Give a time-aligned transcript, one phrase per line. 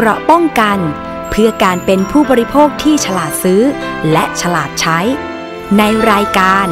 [0.00, 0.78] เกราะป้องกัน
[1.30, 3.62] เพื่อการเป็นผู้บริโภคที่ฉลาดซื้อ
[4.12, 4.98] และฉลาดใช้
[5.78, 6.66] ในรายการ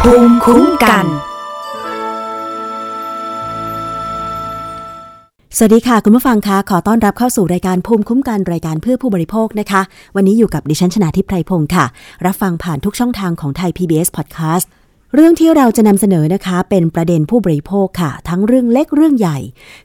[0.00, 1.06] ภูมิคุ้มกัน
[5.56, 9.82] สวัสดีค่ะ คุณผู้ฟังคะขอต้อนรับเข้าสู่รายการภูมิคุ้มกันรายการเพื่อผู้บริโภคนะคะ
[10.16, 11.84] วันนี้อยู่กับดิฉันชนาทิพไพรพงศ์ค่ะ
[12.26, 14.66] รับฟังผ่านทุกช่องทางของไทย PBS Podcast
[15.14, 19.38] เรื่องที่เราจะนำเสนอนะคะ เป็นประเด็นผู้บริโภคค่ะ ทั้งเรื่องเล็กเรื่องใหญ่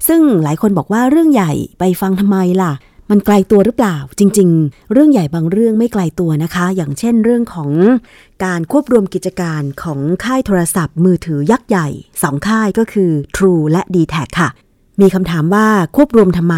[0.07, 2.73] ซึ่งหลายคนบอกว่าเรื่องใหญ่ไปฟังทำไมล่ะ
[3.09, 7.71] มันไกลตัวหรือเปล่า จริง ๆ เรื่องใหญ่บางเรื่องไม่ไกลตัวนะคะ อย่างเช่นเรื่องของ
[8.45, 11.87] การควบรวมกิจการของค่ายโทรศัพท์ มือถือยักษ์ใหญ่
[12.23, 14.49] สองค่ายก็คือ True และ d t แทค่ะ
[15.01, 16.55] มีคำถามว่าควบรวมทำไม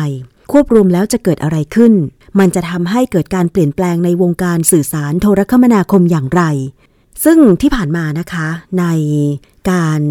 [0.52, 1.94] ควบรวมแล้วจะเกิดอะไรขึ้น
[2.40, 6.44] มันจะทำให้เกิดการเปลี่ยนแปลงในวงการสื่อสารโทรคมนาคมอย่างไร
[7.24, 8.48] ซึ่งที่ผ่านมานะคะ
[8.80, 8.86] ใน
[9.72, 10.02] การ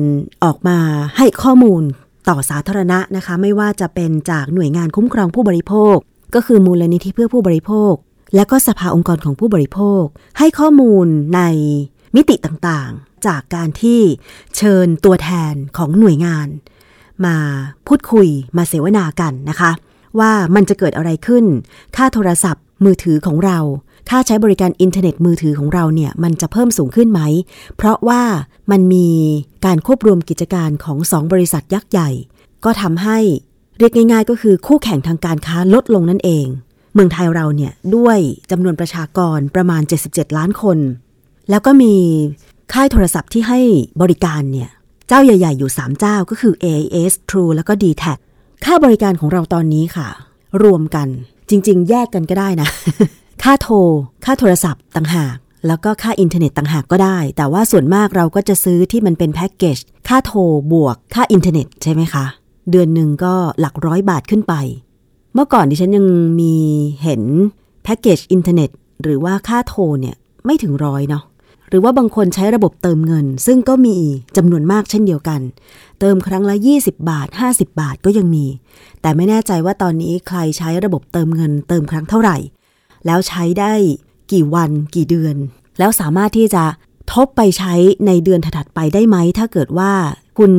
[0.44, 0.78] ออกมา
[1.16, 1.82] ให้ข้อมูล
[2.28, 5.96] ต่อสาธารณะนะคะ ไม่ว่าจะเป็นจากหน่วยงานคุ้มครองผู้บริโภค
[6.34, 7.92] ก็คือมูลนิธิเพื่อผู้บริโภค
[8.34, 10.04] และก็สภาองค์กรของผู้บริโภค
[10.38, 11.40] ให้ข้อมูลใน
[12.16, 14.00] มิติต่างๆ จากการที่
[14.56, 16.48] เชิญตัวแทนของหน่วยงาน
[17.26, 17.36] มา
[17.86, 19.70] พูดคุยมาเสวนากันนะคะ
[20.18, 21.44] ว่ามันจะเกิดอะไรขึ้น
[21.96, 23.58] ค่าโทรศัพท์มือถือของเรา
[24.08, 27.20] ค่าใช้บริการอินเทอร์เน็ตมือถือของเราเนี่ยมันจะเพิ่มสูงขึ้นไหม
[27.76, 28.22] เพราะว่า
[28.70, 29.08] มันมี
[29.66, 32.10] การควบรวมกิจการของสองบริษัทยักษ์ใหญ่
[32.64, 33.18] ก็ทำให้
[33.78, 36.46] เรียกง่าย ๆ ก็คือคู่แข่งทางการค้าลดลงนั่นเอง
[36.94, 38.18] เมืองไทยเราเนี่ยด้วย
[38.50, 40.78] จำนวนประชากรประมาณ 77 ล้านคน
[41.50, 41.94] แล้วก็มี
[42.72, 43.60] ค่ายโทรศัพท์ที่ให้
[44.02, 44.70] บริการเนี่ย
[45.08, 48.04] เจ้าใหญ่ ๆ อยู่ 3 เจ้าก็คือ AIS True แล้วก็ d t แท
[48.64, 50.08] ค่าบริการของเราตอนนี้ค่ะ
[50.62, 51.08] รวมกัน
[51.50, 52.68] จริง ๆ แยกกันก็ได้นะ
[53.42, 53.74] ค่าโทร
[54.24, 59.78] ค่าโทรศัพท์ต่างหาก แล้วก็ค่าอินเทอร์เน็ตต่างหากก็ได้ แต่ว่าส่วนมากเราก็จะซื้อที่มันเป็นแพ็กเกจ
[60.08, 60.40] ค่าโทร
[60.72, 62.24] บวกค่าอินเทอร์เน็ตใช่ไหมคะ
[62.70, 64.54] เดือนหนึ่งก็หลักร้อยบาทขึ้นไป
[65.34, 66.06] เมื่อก่อนดิฉันยัง
[66.40, 66.54] มี
[67.02, 67.22] เห็น
[67.84, 68.70] แพ็กเกจอินเทอร์เน็ต
[69.02, 71.24] หรือว่าค่าโทรเนี่ยไม่ถึงร้อยเนาะ
[71.68, 73.96] หรือว่าบางคนใช้ระบบเติมเงิน ซึ่งก็มี
[74.36, 75.40] จำนวนมากเช่นเดียวกัน
[76.00, 78.46] เติมครั้งละ 20 บาท 50 บาทก็ยังมี
[79.02, 82.36] แต่ไม่แน่ใจว่าตอนนี้ใครใช้ระบบเติมเงิน เติมครั้งเท่าไหร่
[83.06, 83.72] แล้วใช้ได้
[84.32, 85.36] กี่วันกี่เดือน
[85.78, 86.64] แล้วสามารถที่จะ
[87.12, 87.74] ทบไปใช้
[88.06, 89.92] ในเดือนถัดไปได้ไหม ถ้าเกิดว่า
[90.38, 90.52] คุณ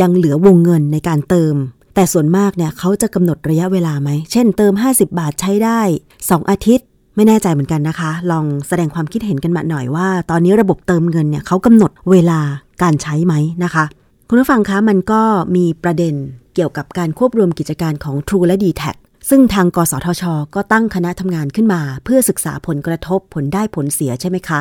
[0.00, 1.54] ยังเหลือวงเงินในการเติม
[1.94, 5.80] แต่ส่วนมากเนี่ยเขาจะกำหนดระยะเวลาไหม เช่นเติม 50 บาทใช้ได้
[6.16, 12.40] 2 อาทิตย์ ไม่แน่ใจเหมือนกันนะคะ ลองแสดงความคิดเห็นกันมาหน่อยว่า ตอนนี้ระบบเติมเงินเนี่ยเขากำหนดเวลา
[12.82, 13.84] การใช้ไหมนะคะ
[14.28, 15.22] คุณผู้ฟังคะมันก็
[15.56, 16.14] มีประเด็น
[16.54, 18.82] เกี่ยวกับการควบรวมกิจการของ True และ d t แท
[19.28, 20.22] ซึ่งทางกสทช
[20.54, 24.60] ก็ตั้งคณะทำงานขึ้นมา เพื่อศึกษาผลกระทบผลได้ผลเสียใช่ไหมคะ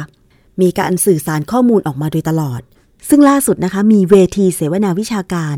[0.62, 2.62] มีการสื่อสารข้อมูลออกมาโดยตลอด
[3.10, 5.56] ซึ่งล่าสุดนะคะมีเวทีเสวนาวิชาการ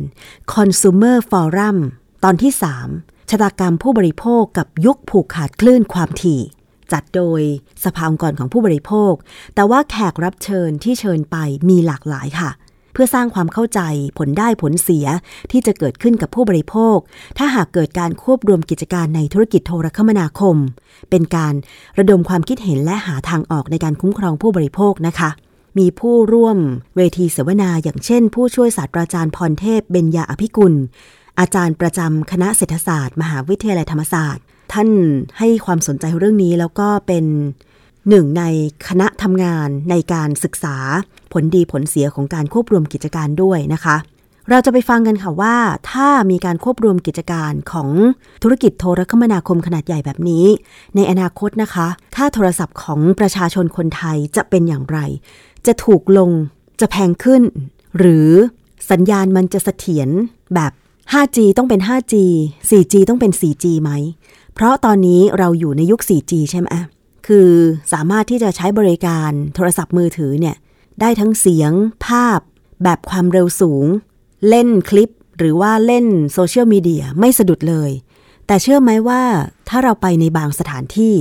[0.54, 1.78] Consumer Forum
[2.24, 2.52] ตอนที่
[2.92, 6.42] 3 ชะตากรรมผู้บริโภคกับยุคผูกขาดคลื่นความถี่
[6.92, 7.42] จัดโดย
[7.84, 9.14] สภาองค์กรของผู้บริโภค
[9.56, 11.38] แต่ว่าแขกรับเชิญที่เชิญไป
[11.70, 12.50] มีหลากหลายค่ะ
[12.94, 13.80] เพื่อสร้างความเข้าใจ
[14.18, 15.06] ผลได้ผลเสีย
[15.52, 16.98] ที่จะเกิดขึ้นกับผู้บริโภค
[17.38, 20.56] ถ้าหากเกิดการควบรวมกิจการในธุรกิจโทรคมนาคม
[21.10, 21.54] เป็นการ
[22.00, 25.30] ระดมความคิดเห็นและหาทางออกในการคุ้มครองผู้บริโภคนะคะ
[25.78, 26.58] มีผู้ร่วม
[26.96, 30.74] เวทีเสวนาอย่างเช่น ผู้ช่วยศาสตราจารย์พรเทพเบญญาอภิกุล
[31.40, 34.44] อาจารย์ประจำคณะเศรษฐศาสตร์ มหาวิทยาลัยธรรมศาสตร์
[34.74, 34.90] ท่าน
[35.40, 37.26] ให้ความสนใจเรื่องนี้แล้วก็เป็น
[38.10, 38.44] หนึ่งใน
[38.88, 40.78] คณะทำงานในการศึกษา
[41.34, 43.98] ผลดีผลเสียของการควบรวมกิจการด้วยนะคะ
[44.50, 45.56] เราจะไปฟังกันค่ะว่า
[45.92, 47.90] ถ้ามีการควบรวมกิจการของ
[48.44, 50.46] ธุรกิจโทรคมนาคมขนาดใหญ่แบบนี้
[50.96, 55.00] ในอนาคตนะคะค่าโทรศัพท์ของประชาชนคนไทยจะเป็นอย่างไร
[55.66, 56.30] จะถูกลง
[56.80, 57.42] จะแพงขึ้น
[57.98, 58.30] หรือ
[58.92, 60.10] สัญญาณมันจะเสถียร
[60.56, 60.72] แบบ
[61.14, 62.14] 5G ต้องเป็น 5G
[62.70, 63.92] 4G ต้องเป็น 4G ไหม
[64.54, 66.68] เพราะตอนนี้เราอยู่ในยุค 4G ใช่ไหม
[67.28, 67.50] คือ
[67.94, 70.56] สามารถที่จะใช้บริการโทรศัพท์มือถือเนี่ย
[71.02, 71.72] ได้ทั้งเสียง
[72.06, 72.40] ภาพ
[72.84, 73.86] แบบความเร็วสูง
[74.50, 77.92] เล่นคลิปหรือว่าเล่นโซเชียลมีเดียไม่สะดุดเลย
[78.48, 79.22] แต่เชื่อไหมว่า
[79.70, 81.16] ถ้าเราไปในบางสถานที่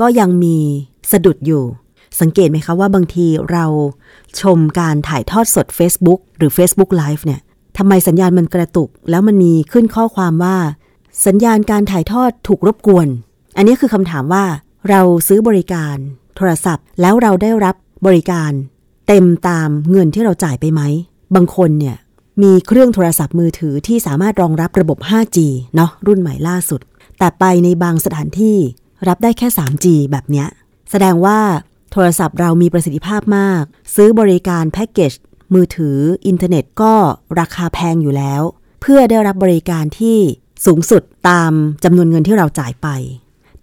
[0.00, 0.58] ก็ยังมี
[1.12, 1.64] สะดุดอยู่
[2.20, 3.66] สังเกตไหมคะว่าบางทีเรา
[4.40, 7.40] ชมการถ่ายทอดสด Facebook หรือ Facebook Live เนี่ย
[7.78, 10.56] ทำไมสัญญาณมันกระตุก แล้วมันมีขึ้นข้อความว่า
[11.26, 13.06] สัญญาณการถ่ายทอดถูกรบกวน
[13.56, 14.44] อันนี้คือคำถามว่า
[14.88, 15.96] เราซื้อบริการ
[16.36, 17.74] โทรศัพท์ แล้วเราได้รับ
[18.06, 18.52] บริการ
[19.08, 20.82] เต็มตามเงินที่เราจ่ายไปไหม
[21.34, 21.96] บางคนเนี่ย
[22.42, 25.38] มีเครื่องโทรศัพท์มือถือที่สามารถรองรับระบบ 5G
[25.74, 26.80] เนาะรุ่นใหม่ล่าสุด
[27.18, 28.58] แต่ไปในบางสถานที่
[29.08, 30.48] รับได้แค่ 3G แบบเนี้ย
[30.90, 31.38] แสดงว่า
[31.92, 33.62] โทรศัพท์เรามีประสิทธิภาพมาก
[33.94, 35.12] ซื้อบริการแพ็กเกจ
[35.54, 36.94] มือถืออินเทอร์เน็ตก็
[37.40, 38.42] ราคาแพงอยู่แล้ว
[38.80, 40.18] เพื่อได้รับบริการที่
[40.66, 41.52] สูงสุดตาม
[41.84, 42.88] จำนวนเงินที่เราจ่ายไป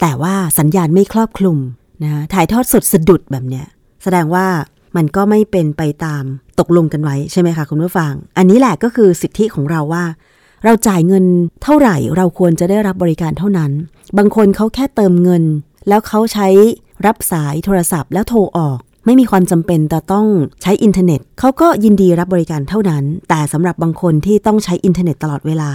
[0.01, 1.57] แต่ว่าสัญญาณไม่ครอบคลุม
[2.03, 3.65] นะถ่ายทอดสดสะดุดแบบเนี้ย
[4.03, 4.47] แสดงว่า
[4.95, 6.23] มันก็ไม่เป็นไปตาม
[6.59, 10.05] ตกลงกันไว้ใช่ไหมคะคุณผู้ฟัง อันนี้แหละก็คือสิทธิของเราว่า
[10.63, 11.25] เราจ่ายเงิน
[11.63, 13.71] เท่าไหร่เราควรจะได้รับบริการเท่านั้น
[14.17, 15.44] บางคนเขาแค่เติมเงิน
[15.88, 16.47] แล้วเขาใช้
[17.05, 20.27] รับสายโทรศัพท์แล้วโทรออก ไม่มีความจำเป็นแต่ต้อง
[20.61, 25.71] ใช้อินเทอร์เน็ตเขาก็ยินดีรับบริการเท่านั้น แต่สำหรับบางคนที่ต้องใช้อินเทอร์เน็ตตลอดเวลา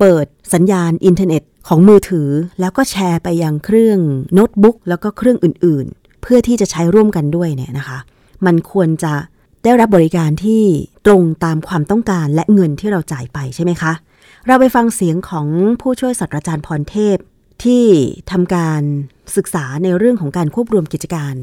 [0.00, 2.28] เปิดสัญญาณอินเทอร์เน็ต ของมือถือ
[2.60, 3.98] แล้วก็แชร์ไปยังเครื่อง
[4.32, 7.98] โน้ตบุ๊กแล้วก็เครื่องอื่นๆ เพื่อที่จะใช้ร่วมกันด้วยเนี่ยนะคะ
[8.46, 9.14] มันควรจะ
[9.64, 10.62] ได้รับบริการที่
[11.06, 13.92] ตรงตามความต้องการและเงินที่เราจ่ายไปใช่ไหมคะ
[14.46, 15.46] เราไปฟังเสียงของ
[15.80, 17.16] ผู้ช่วยศาสตราจารย์พรเทพ
[17.64, 17.84] ที่
[18.30, 18.82] ทำการ
[19.36, 21.34] ศึกษาในเรื่องของการควบรวมกิจการ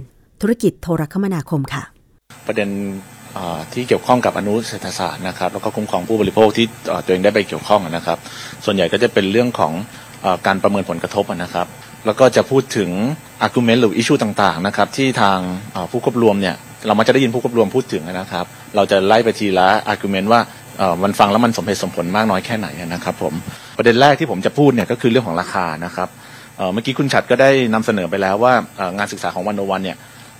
[0.41, 1.83] ธุรกิจโทรคมนาคมค่ะ
[2.47, 2.69] ประเด็น
[3.73, 6.65] ที่เกี่ยวข้องกับอนุเศรษฐศาสตร์นะครับแล้วก็คุ้มครองผู้บริโภคที่
[7.05, 8.17] ตัวเองได้ไปเกี่ยวข้องนะครับ
[8.65, 9.73] ส่วนใหญ่ก็จะเป็นเรื่องของ
[10.47, 11.67] การประเมินผลกระทบนะครับ
[12.05, 12.89] แล้วก็จะพูดถึง
[13.45, 15.37] argument หรือ issue ต่างๆนะครับที่ทาง
[15.91, 16.55] ผู้ควบรวมเนี่ย
[16.87, 18.45] เรามักจะได้ยินผู้ควบรวมพูดถึงนะครับ
[18.75, 20.41] เราจะไล่ไปทีละ argument ว่า
[21.03, 23.33] มันฟังแล้วมันสมเหตุสมผลมากน้อยแค่ไหนนะครับผม
[23.77, 26.09] ประเด็นแรกที่ผมจะพูดเนี่ยก็คือเรื่องของราคานะครับ
[26.73, 28.53] เมื่อกี้คุณฉัดก็ได้นำเสนอไปแล้วว่า
[28.97, 29.97] งานศึกษาของวันโอวันเนี่ย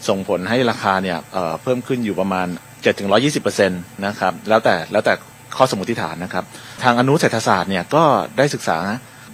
[0.08, 1.18] ส่งผลให้ราคาเนี่ย
[1.64, 3.10] เพิ่มขึ้นอยู่ประมาณ7ถึง
[3.42, 5.14] 120%นะครับแล้วแต่แล้วแต่
[5.58, 6.44] ข้อสมมติฐานนะครับ
[6.84, 8.04] ทางอนุเศรษฐศาสตร์เนี่ยก็
[8.38, 8.78] ได้ศึกษา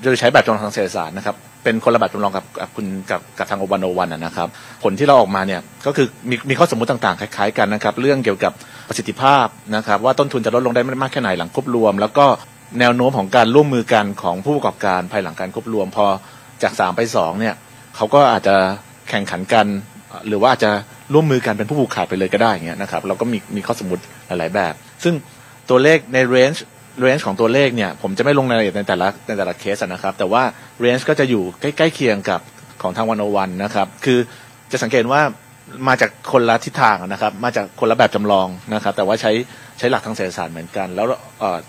[0.04, 4.48] โดยใช้แบบจำลองทางเศรษฐศาสตร์นะครับเป็นคนละแบบจำลองกับกับคุณกับกับทางโอวันโอวันนะครับ
[4.84, 8.52] ผลที่เราออกมาเนี่ยก็คือมีมีข้อสมมติต่างๆ คล้ายๆกันนะครับเรื่องเกี่ยวกับ
[8.88, 9.46] ประสิทธิภาพ
[9.76, 12.26] นะครับว่าต้นทุนจะลดลงได้มากแค่ไหนหลังควบรวม แล้วก็
[12.80, 16.06] แนวโน้มของการร่วมมือกันของผู้ประกอบการภายหลังการควบรวม พอ
[16.64, 17.56] จาก 3 ไป2เนี่ย
[17.96, 18.56] เขาก็อาจจะ
[19.10, 19.66] แข่งขันกัน
[20.28, 20.72] หรือว่าอาจจะ
[21.14, 24.74] ร่วมมือกันเป็นผู้ผูกขาดไปเลยก็ได้เงี้ยนะครับเราก็มีมีข้อสมมติหลายๆแบบ
[25.04, 25.14] ซึ่ง
[25.70, 26.66] ตัวเลขในเรนจ์
[27.02, 30.44] เรนจ์ของตัวเลขเนี่ยผมจะไม่ลงรายละเอียดในแต่ละในแต่ละเคสนะครับ แต่ว่า
[30.80, 32.40] เรนจ์ก็จะอยู่ใกล้ๆเคียงกับ
[32.82, 34.20] ของทางวันโอวันนะครับ คือ
[34.72, 35.22] จะสังเกตว่า
[35.88, 39.32] มาจากคนละทิศทางนะครับ มาจากคนละแบบจำลองนะครับ แต่ว่าใช้
[39.78, 41.06] ใช้หลักทางเศรษฐศาสตร์เหมือนกัน แล้ว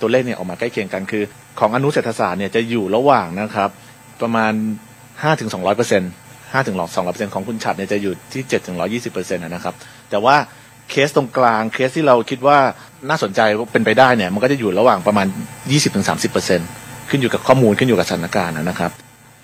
[0.00, 1.22] ตัวเลขเนี่ยออกมาใกล้เคียงกันคือ
[1.60, 3.70] ของอนุเศรษฐศาสตร์เนี่ยจะอยู่ระหว่างนะครับ
[4.20, 4.52] ประมาณ
[4.96, 9.74] 5ถึง200เปอร์เซ็นต์5ถึง200เปอร์เซ็นต์ของคุณฉัดเนี่ยจะอยู่ที่7ถึง120เปอร์เซ็นต์นะครับ
[10.10, 10.36] แต่ว่า
[10.90, 12.58] เคสตรงกลางเคสที่เราคิดว่า
[13.08, 15.26] น่าสนใจว่าเป็นไปได้เนี่ยมันก็จะอยู่ระหว่างประมาณ
[16.38, 18.92] 20-30%ขึ้นอยู่กับข้อมูลขึ้นอยู่กับสถานการณ์นะครับ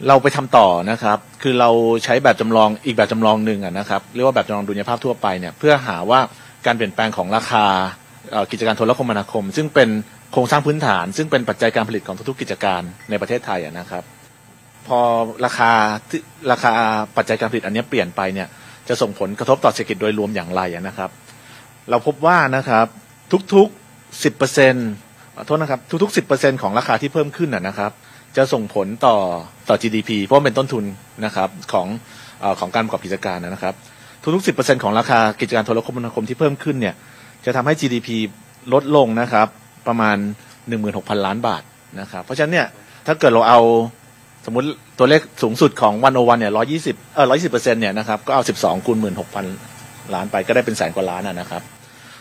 [0.09, 1.71] เราไปทำต่อนะครับ คือเรา
[2.05, 6.21] ใช้แบบจำลองอีกแบบจำลองหนึ่งนะครับเรียกว่าแบบจำลองดุลยภาพทั่วไปเนี่ยเพื่อหาว่า
[6.67, 7.65] การเปลี่ยนแปลงของราคา
[8.51, 9.89] กิจการโทรคมนาคม ซึ่งเป็น
[10.33, 14.05] โครงสร้างพื้นฐาน ซึ่งเป็นปัจจัยการผลิตของทุกๆกิจการในประเทศไทยนะครับ
[14.87, 15.01] พอ
[15.45, 15.71] ราคา
[16.51, 16.73] ราคา
[17.17, 18.49] ปัจจัยการผลิตอันนี้เปลี่ยนไปเนี่ย
[18.89, 21.11] จะส่งผลกระทบต่อเศรษฐกิจโดยรวมอย่างไรนะครับ
[21.91, 22.87] เราพบว่านะครับ
[23.33, 24.89] ทุกๆสิบเปอร์เซ็นต์
[25.47, 27.93] โทษนะครับทุกๆสิบเปอร์เซ็นของราคาที่เพิ่มขึ้นนะครับ
[28.37, 29.17] จะส่งผลต่อ
[29.69, 30.85] ต่อ GDP เพราะเป็นต้นทุน
[31.25, 31.87] นะครับของ
[32.43, 33.75] อของการประกอบกิจการนะครับ
[34.23, 36.95] ทุกๆสิบเปอร์เซ็นของราคากิจการโทรคมนาคมที่เพิ่มขึ้นเนี่ย
[37.45, 38.09] จะทำให้ GDP
[38.73, 39.47] ลดลงนะครับ
[39.87, 40.17] ประมาณ
[40.69, 41.63] หนึ่งหมื่นหกพันล้านบาท
[42.01, 42.67] นะครับเพราะฉะนั้นเนี่ย
[43.07, 43.61] ถ้าเกิดเราเอา
[44.47, 44.69] สมมติ
[44.99, 49.47] ตัวเลขสูงสุดของวันโอวันเนี่ยร้อยี่สิบเออร้อยี่สิบเปอร์เซ็นต์เนี่ยนะครับก็เอาสิบสองคูณหมื่นหกพัน
[50.15, 51.63] ล้านไปก็ได้เป็นแสนกว่าล้านนะครับ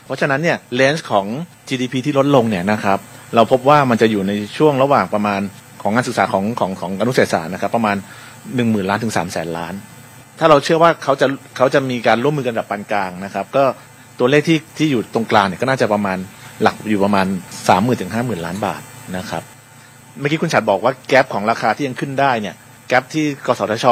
[0.06, 1.26] เพราะฉะนั้นเนี่ยเลนส์ของ
[1.68, 3.00] GDP ที่ลดลงเนี่ยนะครับ
[3.36, 5.42] เราพบว่ามันจะอยู่ในช่วงระหว่างประมาณ
[5.82, 7.96] ของงานศึกษาของของของอนุเศรษฐศาสตร์นะครับประมาณ
[8.56, 9.74] หนึ่งหมื่นล้านถึงสามแสนล้าน
[10.40, 13.64] ถ้าเราเชื่อว่าเขาจะเขาจะมีการร่วมมือกันแบบปานกลางนะครับก็
[14.20, 16.18] ตัวเลขที่ที่อยู่ตรงกลางเนี่ยก็น่าจะประมาณ
[16.62, 17.26] หลักอยู่ประมาณ
[17.68, 18.82] สามหมื่นถึงห้าหมื่นล้านบาท
[19.18, 19.44] นะครับ
[20.20, 22.56] เมื่อกี้คุณฉัดบอกว่าแกลบของราคาที่ยังขึ้นได้เนี่ย
[22.88, 23.86] แกลบที่กสทช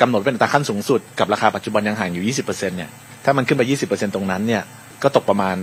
[0.00, 2.90] กำหนดเป็นอัตราขั้นสูงสุดกับราคาปัจจุบันยังห่างอยู่ 20%เนี่ย
[3.24, 4.62] ถ้ามันขึ้นไป 20%ตรงนั้นเนี่ย
[5.04, 5.56] ก็ตกประมาณ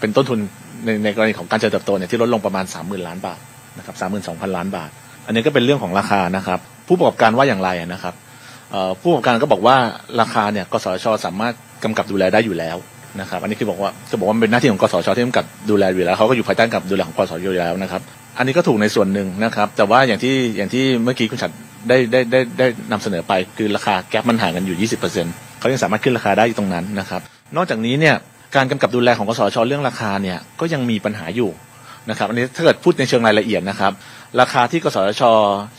[0.00, 0.38] เป็นต้นทุน
[0.84, 3.40] ในในกรณีของการเจริญเติบโตเนี่ยที่ลดลงประมาณ 30,000 ล้านบาท
[3.78, 3.94] นะครับ
[4.26, 4.90] 32,000 ล้านบาท
[5.26, 8.14] อันนี้ก็เป็นเรื่องของราคานะครับ ผู้ประกอบการว่าอย่างไรนะครับ
[9.02, 9.76] ผู้ประกอบการก็บอกว่า
[10.20, 11.54] ราคาเนี่ยกสชสามารถ
[11.84, 12.76] กำกับดูแลได้อยู่แล้ว
[13.20, 18.02] นะครับอันนี้คือบอกว่าจะบอกว่าเป็นหน้าที่ของกสชที่กำกับดูแลอยู่แล้วเขาก็อยู่ภายใต้กับดูแลของกสชอยู่แล้วนะครับ
[18.38, 21.50] อันนี้ก็ถูกในส่วนหนึ่งนะครับ แต่ว่าอย่างที่อย่างที่เมื่อกี้คุณฉัด
[21.88, 24.88] ได้ได้ได้ได้นำเสนอไปคือราคาแก๊ปมันห่างกันอยู่
[25.22, 27.20] 20%เขายังสามารถขึ้นราคาได้ตรงนั้นนะครับ
[27.56, 28.14] นอกจากนี้เนี่ย
[28.56, 31.50] การกำกับดูแลของกสชเรื่องราคาเนี่ยก็ยังมีปัญหาอยู่
[32.10, 33.92] นะครับอันนี้ถ้าเกิดพูดในเชิงรายละเอียดนะครับ
[34.40, 35.22] ราคาที่กสช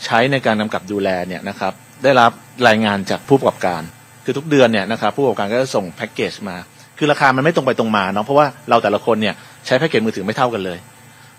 [0.04, 1.72] ใช้ในการกำกับดูแลเนี่ยนะครับ
[2.04, 2.30] ได้รับ
[2.68, 3.82] รายงานจากผู้ประกอบการ
[4.24, 6.56] คือทุกเดือนเนี่ยนะครับผู้ประกอบการก็จะส่งแพ็กเกจมา
[6.98, 9.34] คือราคามันไม่ตรงไปตรงมาเนาะเพราะว่าเราแต่ละคนเนี่ย
[9.66, 10.78] ใช้แพ็กเกจมือถือไม่เท่ากันเลย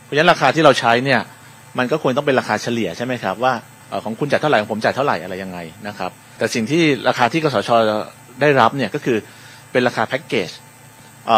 [0.03, 1.19] เพราะฉะนั้นราคาที่เราใช้เนี่ย
[1.77, 3.53] มันก็ควรต้องเป็นราคาเฉลี่ยใช่ไหมครับว่า
[4.05, 7.69] ของคุณจ่ายเท่าไหร่ของผมจ่ายเท่าไหร่อะไรยังไงนะครับแต่สิ่งที่ราคาที่กสช
[8.41, 9.17] ได้รับเนี่ยก็คือ
[9.71, 10.49] เป็นราคาแพ็กเกจ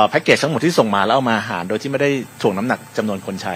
[0.10, 2.10] แพ็กเกจทั้งหมดที่ส่งมาแล้วเอามาหารโดยที่ไม่ได้
[2.42, 3.56] ถ่วงน้ำหนักจำนวนคนใช้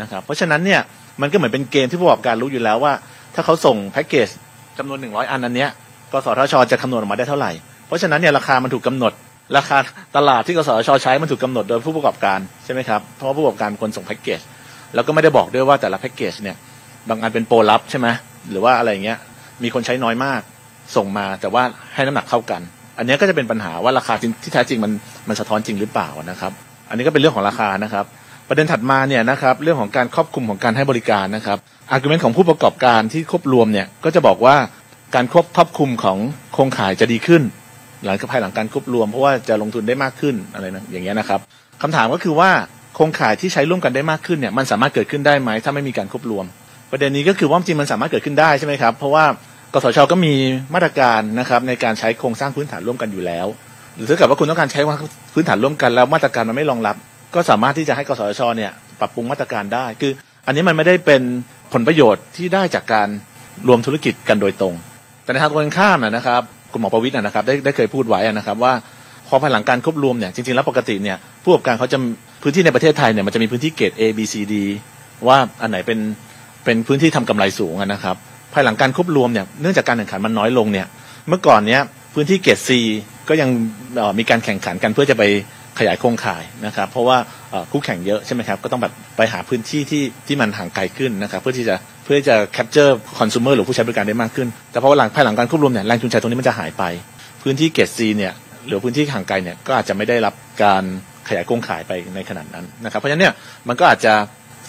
[0.00, 0.80] นะครับเพราะฉะนั้นเนี่ย
[1.20, 2.92] มันก็เหมือนเป็นเกณฑ์ที่ผู้ประกอบการรู้อยู่แล้วว่า
[3.34, 4.28] ถ้าเขาส่งแพ็กเกจ
[4.78, 5.70] จำนวนหนึ่งร้อยอันอันเนี้ย
[6.12, 7.52] กสทชจะคำนวณออกมาได้เท่าไหร่
[7.86, 9.12] เพราะฉะนั้นเนี่ยราคามันถูกกาหนด
[9.56, 9.76] ราคา
[10.16, 14.40] ตลาดที่กสทชใช้มันถูกกำหนดโดยผู้ประกอบการใช่ไหมครับเพราะว่าผู้ประกอบการคนส่งแพ็กเกจ
[14.94, 16.56] แล้วก็ไม่ได้บอกด้วยว่าแต่ละแพ็กเกจเนี่ย
[17.08, 18.08] บางอันเป็นโปรลับใช่ไหม
[18.50, 19.18] หรือว่าอะไรเงี้ย
[19.62, 20.40] มีคนใช้น้อยมาก
[20.96, 21.62] ส่งมาแต่ว่า
[21.94, 22.60] ให้น้ำหนักเท่ากัน
[22.98, 24.92] อันนี้ก็จะเป็นปัญหาว่าราคาที่แท้จริงมัน
[25.28, 26.52] มันสะท้อนจริงหรือเปล่านะครับ
[26.88, 28.04] อันนี้ก็เป็นเรื่องของราคานะครับ
[28.48, 31.58] ประเด็นถัดมาเนี่ยนะครับเรื่องของการครอบคลุมของการให้บริการนะครับ
[31.90, 34.56] argument ของผู้ประกอบการที่ควบรวมเนี่ยก็จะบอกว่า
[35.14, 36.18] การควบครอบคลุมของ
[36.54, 37.42] โครงข่ายจะดีขึ้น
[38.04, 41.40] หลังภายหลังการควบรวม เพราะว่าจะลงทุนได้มากขึ้นอะไรนะอย่างเงี้ยนะครับ
[41.82, 42.50] คำถามก็คือว่า
[42.94, 46.44] โครงข่ายที่ใช้ร่วมกันได้มากขึ้นเนี่ยมันสามารถเกิดขึ้นได้ไหมถ้าไม่มีการควบรวม
[46.90, 49.24] ประเด็นนี้ก็คือว่าจริงมันสามารถเกิดขึ้นได้ใช่ไหมครับเพราะว่า
[49.74, 50.34] กสชก็มี
[50.74, 53.46] มาตรการนะครับในการใช้โครงสร้างพื้นฐานร่วมกันอยู่แล้ว
[53.96, 54.80] หรือถ้าเกิดว่าคุณต้องการใช้
[55.34, 56.96] พื้นฐานร่วมกันแล้วมาตรการมันไม่รองรับ
[57.34, 60.12] ก็สามารถที่จะให้กสชเนี่ยปรับปรุงมาตรการได้ คือ
[60.46, 61.22] อันนี้มันไม่ได้เป็น
[61.72, 63.08] ผลประโยชน์ที่ได้จากการ
[63.68, 64.74] รวมธุรกิจกันโดยตรง
[65.24, 68.72] แต่ในทางตรงกันข้ามนะครับคุณหมอประวิทย์นะครับได้ได้เคยพูดไว้นะครับว่า
[69.28, 71.98] พอภายหลังการควบรวมเนี่ยจริงๆแล้วปกติเนี่ยผู้ประกอบการเขาจะ
[72.42, 74.54] พื้นที่ในประเทศไทยเนี่ยมันจะมีพื้นที่เกรด A B C D
[75.26, 75.98] ว่าอันไหนเป็น
[76.64, 78.16] เป็นพื้นที่ทำกำไรสูงนะครับ
[78.52, 80.86] ภายหลังการควบรวมเนี่ยเนื่องจากการแข่งขันมันน้อยลงเนี่ย
[81.28, 81.80] เมื่อก่อนเนี้ย
[82.14, 82.70] พื้นที่เกรด C
[83.28, 83.48] ก็ยัง
[84.18, 85.24] มีการแข่งขันกันเพื่อจะไป
[85.78, 87.16] ขยายโครงข่ายนะครับ เพราะว่า
[87.70, 96.84] คู่แข่งเยอะใช่ไหมครับก็ต้องแบบไปหาพื้นที่ที่ที่มันห่างไกลขึ้นนะครับ เพื่อที่จะเพื่อจะแคปเจอร์คอน sumer หรือผู้ใช้บริการได้มากขึ้น แต่พอหลังภายหลังการควบรวมเนี่ยแรงจูงใจตรงนี้มันจะหายไป
[97.42, 98.32] พื้นที่เกรด C เนี่ย
[98.66, 100.82] หรือพื้นที่ห่างไกลเนี่ยก็อาจจะไม่ได้รับการ
[101.28, 103.34] ขยายโครงข่ายไปในขนาดนั้นนะครับ เพราะฉะนั้นเนี่ย
[103.68, 104.14] มันก็อาจจะ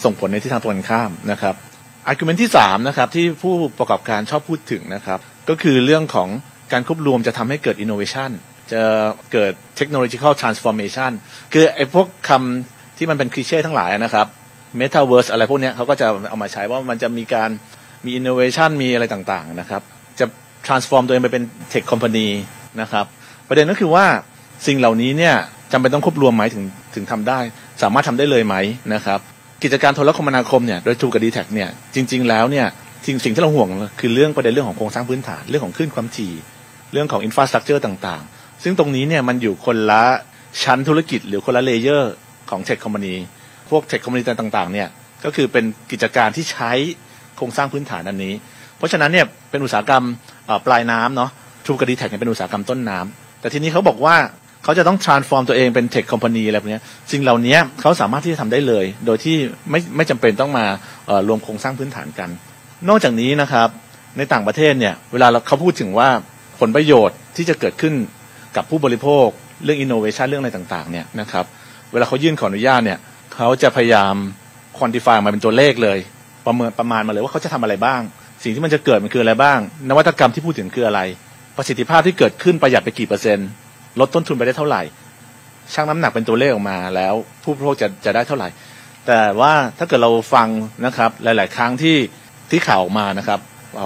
[0.04, 1.54] ส่งผลในทิศทางตรงกันข้ามนะครับ
[2.06, 5.18] argument ที่3นะครับที่ผู้ประกอบการชอบพูดถึงนะครับ
[5.48, 6.28] ก็คือเรื่องของ
[6.72, 8.30] การควบรวมจะทำให้เกิด innovation
[8.72, 8.82] จะ
[9.32, 11.12] เกิด technological transformation
[11.52, 14.26] คือไอ้พวกคำที่มันเป็นคลีเช่ทั้งหลายนะครับ
[14.80, 17.50] metaverse อะไรพวกนี้เขาก็จะเอามาใช้ว่ามันจะมีการ
[18.04, 19.82] มี innovation มีอะไรต่างๆนะครับ
[20.18, 20.26] จะ
[20.66, 22.28] transform ตัวเองไปเป็น tech company
[22.80, 23.04] นะครับ
[23.48, 24.06] ประเด็นก็คือว่า
[24.66, 25.34] สิ่งเหล่านี้เนี่ย
[25.72, 27.38] จำเป็นต้องควบรวมไหมถึงถึงทำได้
[27.82, 28.54] สามารถทำได้เลยไหม
[28.94, 29.20] นะครับ
[29.64, 32.66] กิจการโทรคมนาคมเนี่ยโดยทูกับดีแท็เนี่ยจริง ๆ แล้วเนี่ย
[33.06, 33.68] สิ่งสิ่งที่เราห่วง
[34.00, 36.32] คือเรื่องประเด็นเรื่องของโครงสร้างพื้นฐานเรื่องของคลื่นความถี่
[36.92, 40.04] เรื่องของ infrastructure ต่างๆ ซึ่งตรงนี้เนี่ยมันอยู่คนละ
[40.62, 42.12] ชั้นธุรกิจหรือคนละ layer
[42.50, 43.14] ของ tech company
[43.70, 44.88] พวก tech company ต่างๆเนี่ย
[45.24, 46.70] ก็คือเป็นกิจการที่ใช้
[47.36, 48.34] โครงสร้างพื้นฐานอันนี้
[48.78, 50.04] เพราะฉะนั้นเนี่ยเป็นอุตสาหกรรม
[50.66, 51.30] ปลายน้ำเนาะ
[51.66, 54.16] ทรูกับดีแทคเนี่ยเป็นอุตสาหกรรมต้นน้ำแต่ทีนี้เขาบอกว่า
[54.64, 56.80] เขาจะต้อง transform ตัวเองเป็น tech company อะไรพวกนี้
[57.12, 59.36] สิ่งเหล่านี้เขาสามารถที่จะทำได้เลย โดยที่
[59.70, 60.64] ไม่ไม่จำเป็นต้องมา
[61.28, 62.30] รวมโครงสร้างพื้นฐานกัน
[62.88, 63.68] นอกจากนี้นะครับ
[64.18, 66.08] ในต่างประเทศเนี่ย เวลาเขาพูดถึงว่า
[66.60, 67.94] ผลประโยชน์ที่จะเกิดขึ้น
[68.56, 69.26] กับผู้บริโภค
[69.64, 71.44] เรื่อง innovation เรื่องอะไรต่างๆ เนี่ยนะครับ
[71.92, 72.98] เวลาเขายื่นขออนุญาตเนี่ย
[73.34, 74.14] เขาจะพยายาม
[74.78, 75.98] quantify มาเป็นตัวเลขเลย
[76.46, 78.00] ประเมินประมาณมาเลยว่าเขาจะทำอะไรบ้าง
[78.42, 79.58] สิ่งที่มันจะเกิดมันคืออะไรบ้าง
[79.90, 81.00] นวัตกรรมที่พูดถึงคืออะไร
[81.56, 83.48] ประสิทธิภาพที่เกิดขึ้นประหยัดไปกี่เปอร์เซ็นต์
[84.00, 84.82] ลดต้นทุนไปได้เท่าไหร่
[85.74, 88.48] ชั่งน้ำหนักเป็นตัวเลขออกมาแล้ว ผู้บริโภคจะจะได้เท่าไหร่
[89.06, 90.48] แต่ว่าถ้าเกิดเราฟัง
[90.86, 91.96] นะครับ หลาย ๆ ครั้งที่
[92.50, 93.38] ที่ข่าวออกมานะครับ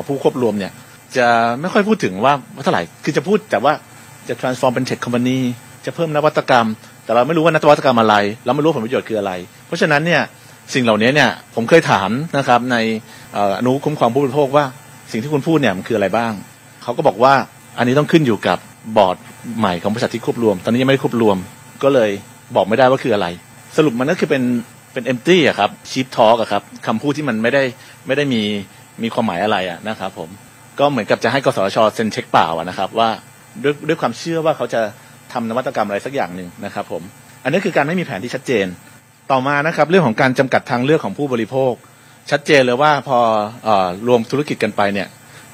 [0.06, 0.72] ผู้ควบรวมเนี่ย
[1.16, 1.26] จะ
[1.60, 2.32] ไม่ค่อยพูดถึงว่า
[2.64, 3.72] เท่าไหร่ คือจะพูดแต่ว่า
[4.28, 5.38] จะ transform เป็น tech company
[5.86, 6.66] จะเพิ่มนวัตกรรม
[7.04, 9.32] แต่เราไม่รู้ว่านวัตกรรมอะไร เราไม่รู้ผลประโยชน์คืออะไร
[9.66, 10.22] เพราะฉะนั้นเนี่ย
[10.74, 12.76] สิ่งเหล่านี้เนี่ยผมเคยถามนะครับใน
[13.36, 14.64] อนุคุ้มครองผู้บริโภคว่า
[15.12, 16.32] สิ่งที่คุณพูดเนี่ยมันคืออะไรบ้าง
[16.82, 17.34] เขาก็บอกว่า
[17.78, 18.58] อันนี้ต้องขึ้นอยู่กับ
[18.96, 19.16] บอร์ด
[19.58, 21.36] ใหม่ของบริษัทที่ควบรวม ตอนนี้ยังไม่ได้ควบรวม
[21.82, 22.10] ก็เลย
[22.56, 23.26] บอกไม่ได้ว่าคืออะไร
[23.76, 24.42] สรุปมันก็คือเป็น
[24.92, 27.62] เป็นเอมตี้อะครับชีพทอล์กอะครับคำพูดที่มันไม่ได้
[28.06, 28.42] ไม่ได้มี
[29.02, 30.28] มีความหมายอะไรอะนะครับผม
[30.78, 33.08] ก็เหมือนกับจะให้กสชเซ็นเช็คเปล่าอะนะครับว่า
[33.62, 34.80] ด้วยด้วยความเชื่อว่าเขาจะ
[35.32, 37.02] ทำนวัตกรรมอะไรสักอย่างหนึ่งนะครับผม
[37.44, 38.66] อันนี้คือการไม่มีแผนที่ชัดเจน
[39.30, 41.72] ต่อมานะครับเรื่องของการจำกัดทางเลือกของผู้บริโภค
[42.30, 43.18] ชัดเจนเลยว่าพอ
[43.68, 43.70] อ
[44.08, 45.08] รวมธุรกิจกันไปเนี่ย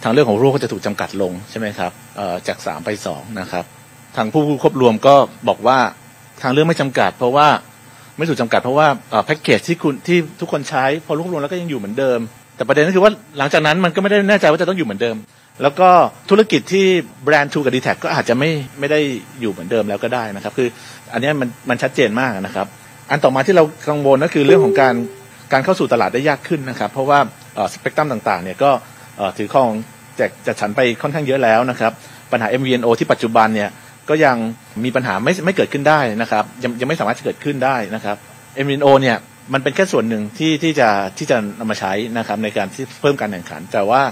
[0.04, 1.92] ทางเรื่องของรูปก็จะถูกจำกัดลงใช่ไหมครับ
[2.48, 3.64] จากสามไปสองนะครับ
[4.16, 5.14] ทางผู้ควบรวมก็
[5.48, 5.78] บอกว่า
[6.42, 7.48] ทางเรื่องไม่จำกัด เพราะว่า
[8.18, 8.86] ไม่ถูกจำกัดเพราะว่า
[9.26, 12.18] แพ็กเกจที่คุณที่ทุกคนใช้ พอรวบรวมแล้วก็ยังอยู่เหมือนเดิม
[12.56, 15.16] แต่ประเด็นก็คือว่าหลังจากนั้นมันก็ไม่ได้แน่ใจว่าจะต้องอยู่เหมือนเดิม
[15.62, 15.88] แล้วก็
[16.30, 16.86] ธุรกิจที่
[17.24, 19.00] แบรนด์ทูกับดีแท็ก็อาจจะไม่ไม่ได้
[19.40, 20.68] อยู่เหมือนเดิมแล้วก็ได้นะครับ คือ
[21.12, 22.66] อันนี้มันมันชัดเจนมากนะครับ
[23.10, 24.94] อันต่อมาที่เรากังวลก็คือเรื่องของการ
[25.52, 27.18] การเข้าสู่ตลาดได้ยากขึ้นนะครับ เพราะว่า
[27.72, 28.70] สเปกตรัมต่างๆเนี่ยก็
[29.38, 29.70] ถือครอง
[30.18, 31.92] จะจะฉันไปค่อนข้างเยอะแล้วนะครับ
[32.32, 33.70] ปัญหา MVNO ที่ปัจจุบันเนี่ย
[34.08, 34.36] ก็ยัง
[34.84, 38.16] มีปัญหาไม่ไม่เกิดขึ้นได้นะครับยังยังไม่สามารถจะเกิดขึ้นได้นะครับ
[38.64, 39.16] MVNO เนี่ย
[39.52, 44.02] มันเป็นแค่ส่วนหนึ่งที่ที่จะที่จะนำมาใช้นะครับในการที่เพิ่มการแข่งขัน แต่ว่า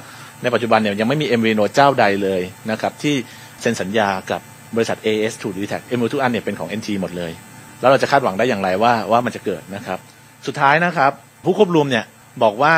[0.43, 3.15] ในปัจจุบันเนี่ยยังไม่มี MVNO เจ้าใดเลยนะครับที่
[3.61, 4.41] เซ็นสัญญากับ
[4.77, 7.33] บริษัท AS 2 d t a c MVNO ทุกอันเนี่ยเป็นของ NT หมดเลย
[7.81, 9.99] แล้วเราจะคาดหวังได้อย่างไรว่าว่ามันจะเกิดนะครับ
[10.47, 11.13] สุดท้ายนะครับ
[11.45, 12.05] ผู้ควบรวมเนี่ย
[12.43, 12.75] บอกว่า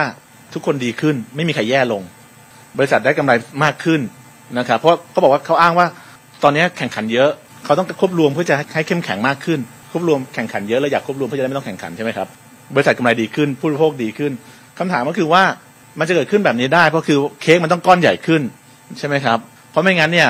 [0.54, 2.02] ทุกคนดีขึ้นไม่มีใครแย่ลง
[2.78, 3.32] บริษัทได้กำไร
[3.64, 4.00] มากขึ้น
[4.58, 5.86] นะครับเพราะเขาบอกว่าเขาอ้างว่า
[6.42, 7.30] ตอนนี้แข่งขันเยอะ
[7.64, 9.58] เขาต้องควบรวมเพื่อจะให้เข้มแข็งมากขึ้น
[9.92, 12.28] ควบรวมแข่งขันเยอะแล้วอยากควบรวมเพื่อจะได้ไม่ต้องแข่งขันใช่ไหมครับ
[12.74, 14.32] บริษัทกำไรดีขึ้นผู้บริโภคดีขึ้น
[14.78, 15.42] คำถามก็คือว่า
[15.98, 18.42] มันจะเกิดขึ้นแบบนี้ได้เพราะคือเค้กมันต้องก้อนใหญ่ขึ้น
[18.98, 19.38] ใช่ไหมครับ
[19.70, 20.28] เพราะไม่งั้นเนี่ย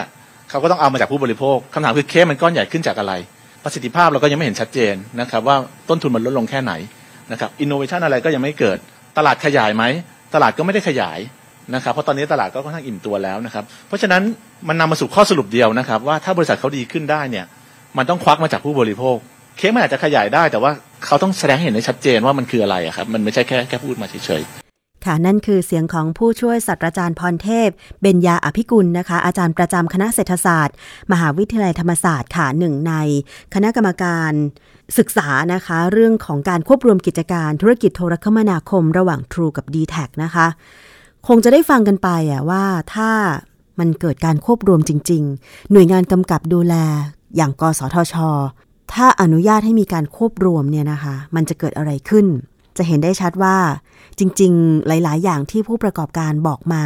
[0.51, 3.13] เขาก็ต้องเอามาจากผู้บริโภคคำถามคือเค้กมันก้อนใหญ่ขึ้นจากอะไร
[3.65, 5.57] ประสิทธิภาพเราก็ยังไม่เห็นชัดเจนนะครับว่า
[5.89, 6.73] ต้นทุนมันลดลงแค่ไหน
[7.33, 8.79] นะครับอินโนเวชันอะไรก็ยังไม่เกิด
[9.19, 9.85] ตลาดขยายไหม
[10.35, 11.19] ตลาดก็ไม่ได้ขยาย
[11.75, 14.23] นะครับเพราะตอนนี้ตลาดก็ค่อนข้างอิ่มตัวแล้วนะครับ เพราะฉะนั้น
[14.69, 17.47] มันนำมาสู่ข้อสรุปเดียวนะครับ ว่าถ้าบริษัทเขาดีขึ้นได้เนี่ย
[17.97, 19.17] มันต้องควักมาจากผู้บริโภค
[19.59, 20.71] เค้กมันอาจจะขยายได้ แต่ว่า
[21.07, 24.43] เขาต้องแสดงให้เห็นได้ชัดเจนว่ามันคืออะไรครับมันไม่ใช่แค่แค่พูดมาเฉย
[25.09, 27.71] ค่ะนั่นคือเสียงของผู้ช่วยศาสตราจารย์พรเทพ
[28.03, 30.77] เบญญาอภิกุลนะคะ อาจารย์ประจำคณะเศรษฐศาสตร์
[31.13, 32.95] มหาวิทยาลัยธรรมศาสตร์ค่ะหนึ่งใน
[33.55, 34.33] คณะกรรมการ
[34.99, 40.47] ศึกษานะคะ เรื่องของการควบรวมกิจการธุรกิจโทรคมนาคมระหว่าง True กับ d t แทนะคะ
[41.27, 42.65] คงจะได้ฟังกันไปอะว่า
[42.95, 43.11] ถ้า
[43.79, 46.75] มันเกิดการควบรวมจริง ๆ หน่วยงานกำกับดูแล
[47.37, 48.15] อย่างกสทช
[48.93, 52.27] ถ้าอนุญาตให้มีการควบรวมเนี่ยนะคะ มันจะเกิดอะไรขึ้น
[52.77, 53.57] จะเห็นได้ชัดว่า
[54.19, 56.85] จริง ๆ หลาย ๆ อย่างที่ผู้ประกอบการบอกมา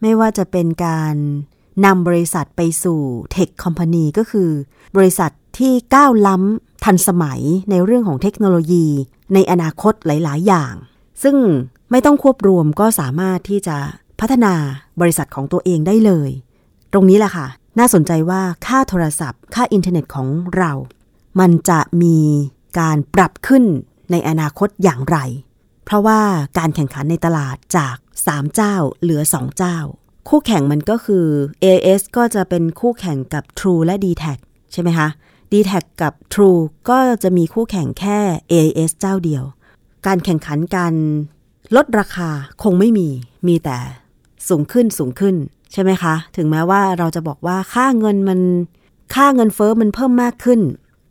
[0.00, 1.14] ไม่ว่าจะเป็นการ
[1.84, 3.00] นำบริษัทไปสู่
[3.32, 4.50] เทคคอมพานีก็คือ
[4.96, 8.86] บริษัทที่ก้าวล้ำทันสมัยในเรื่องของเทคโนโลยี
[9.34, 10.74] ในอนาคตหลาย ๆ อย่าง
[11.22, 11.36] ซึ่ง
[11.90, 13.76] ไม่ต้องควบรวมก็สามารถที่จะ
[14.20, 14.54] พัฒนา
[15.00, 16.30] บริษัทของตัวเองได้เลย
[16.92, 17.46] ตรงนี้แหละค่ะ
[17.78, 20.72] น่าสนใจว่าค่าโทรศัพท์ ค่าอินเทอร์เน็ตของเรา
[21.40, 22.18] มันจะมี
[22.78, 23.64] การปรับขึ้น
[24.10, 25.18] ในอนาคตอย่างไร
[25.84, 26.20] เพราะว่า
[26.58, 27.96] การแข่งขันในตลาดจาก
[28.26, 29.78] 3 เจ้าเหลือ 2 เจ้า
[30.28, 31.26] คู่แข่งมันก็คือ
[31.64, 34.24] AS ก็จะเป็นคู่แข่งกับ True และ d t แท
[34.72, 35.08] ใช่ไหมคะ
[35.52, 35.72] d t แท
[36.02, 36.60] กับ True
[36.90, 38.18] ก็จะมีคู่แข่งแค่
[38.52, 39.44] AS เจ้าเดียว
[40.06, 40.94] การแข่งขันการ
[41.76, 42.30] ลดราคา
[42.62, 43.08] คงไม่มี
[43.48, 43.78] มีแต่
[44.48, 45.36] สูงขึ้นสูงขึ้น
[45.72, 48.40] ใช่ไหมคะ ถึงแม้ว่าเราจะบอกว่าค่าเงินมัน
[49.14, 50.60] ค่าเงินเฟอ้อมันเพิ่มมากขึ้น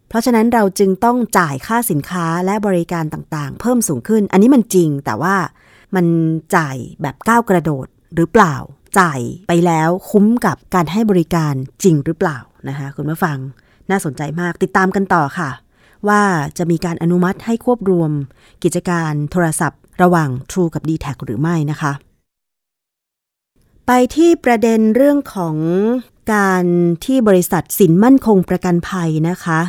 [0.10, 5.36] เพราะฉะนั้นเราจึงต้องจ่ายค่าสินค้าและบริการต่างๆ เพิ่มสูงขึ้น อันนี้มันจริง แต่ว่า
[5.96, 6.06] มัน
[6.56, 8.56] จ่ายแบบก้าวกระโดดหรือเปล่า
[9.00, 12.38] จ่ายไปแล้วคุ้มกับการให้บริการจริงหรือเปล่า
[12.68, 13.38] นะคะคุณผู้ฟัง
[13.90, 15.50] น่าสนใจมากติดตามกันต่อค่ะ
[16.08, 16.24] ว่า
[16.58, 18.12] จะมีการอนุมัติให้ควบรวม
[18.64, 21.92] กิจการโทรศัพท์ ระหว่าง True กับ d t แทหรือไม่นะคะ
[23.86, 25.56] ไปที่ประเด็นเรื่องของ
[26.34, 26.66] การ
[27.06, 29.60] ที่บริษัทสินมั่นคงประกันภัยนะคะ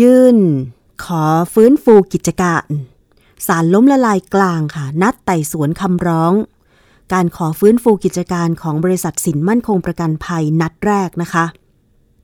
[0.00, 0.38] ยื่น
[1.04, 2.66] ขอฟื้นฟูกิจการ
[3.46, 6.32] สารล้มละลายกลางค่ะ นัดไต่สวนคำร้อง
[7.12, 11.44] การขอฟื้นฟูกิจการของบริษัทสินมั่นคงประกันภัยนัดแรกนะคะ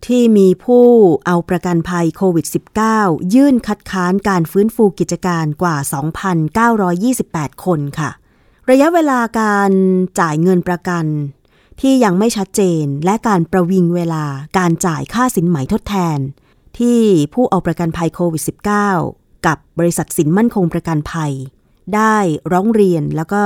[0.06, 0.86] ที่มีผู้
[1.26, 2.46] เอาประกันภัยโควิด
[2.90, 5.76] -19 ยื่นคัดค้านการฟื้นฟูกิจการกว่า
[6.90, 8.10] 2,928 คนค่ะ
[8.70, 9.72] ระยะเวลาการ
[10.20, 11.04] จ่ายเงินประกัน
[11.80, 14.24] ที่ยังไม่ชัดเจนและการประวิงเวลา
[14.58, 16.18] การจ่ายค่าสินไหมทดแทน
[16.78, 17.00] ที่
[17.34, 18.42] ผู้เอาประกันภัยโควิด
[18.94, 21.32] -19 กับบริษัทสินมั่นคงประกันภัย
[21.94, 22.16] ได้
[22.52, 23.44] ร้องเรียนแล้วก็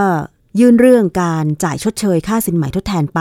[0.58, 3.20] ยื่นเรื่องการจ่ายชดเชยค่าสินไหมทดแทนไป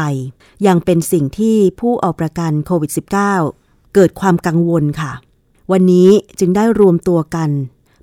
[0.68, 2.92] ยังเป็นสิ่งที่ผู้เอาประกันโควิด
[3.38, 5.12] -19 เกิดความกังวลค่ะ
[5.72, 7.50] วันนี้จึงได้รวมตัวกัน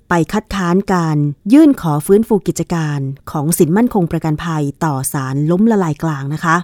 [0.09, 1.17] ไปคัดค้านการ
[1.53, 2.99] ยื่นขอฟื้นฟูกิจการ
[3.31, 6.55] ของสินมั่นคงประกันภัยต่อศาลล้มละลายกลางนะคะ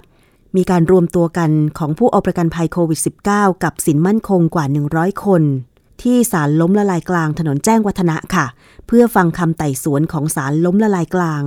[0.56, 3.00] มีการรวมตัวกันของผู้เอาประกันภัยโควิด
[3.30, 5.42] -19 กับสินมั่นคงกว่า 100 คน
[6.02, 8.46] ที่ศาลล้มละลายกลางถนนแจ้งวัฒนะค่ะ
[8.86, 11.42] เพื่อฟังคำไต่สวนของศาลล้มละลายกลาง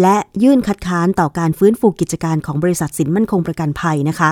[0.00, 4.30] และยื่นคัดค้านต่อการฟื้นฟูกิจการของบริษัทสินมั่นคงประกันภัยนะคะ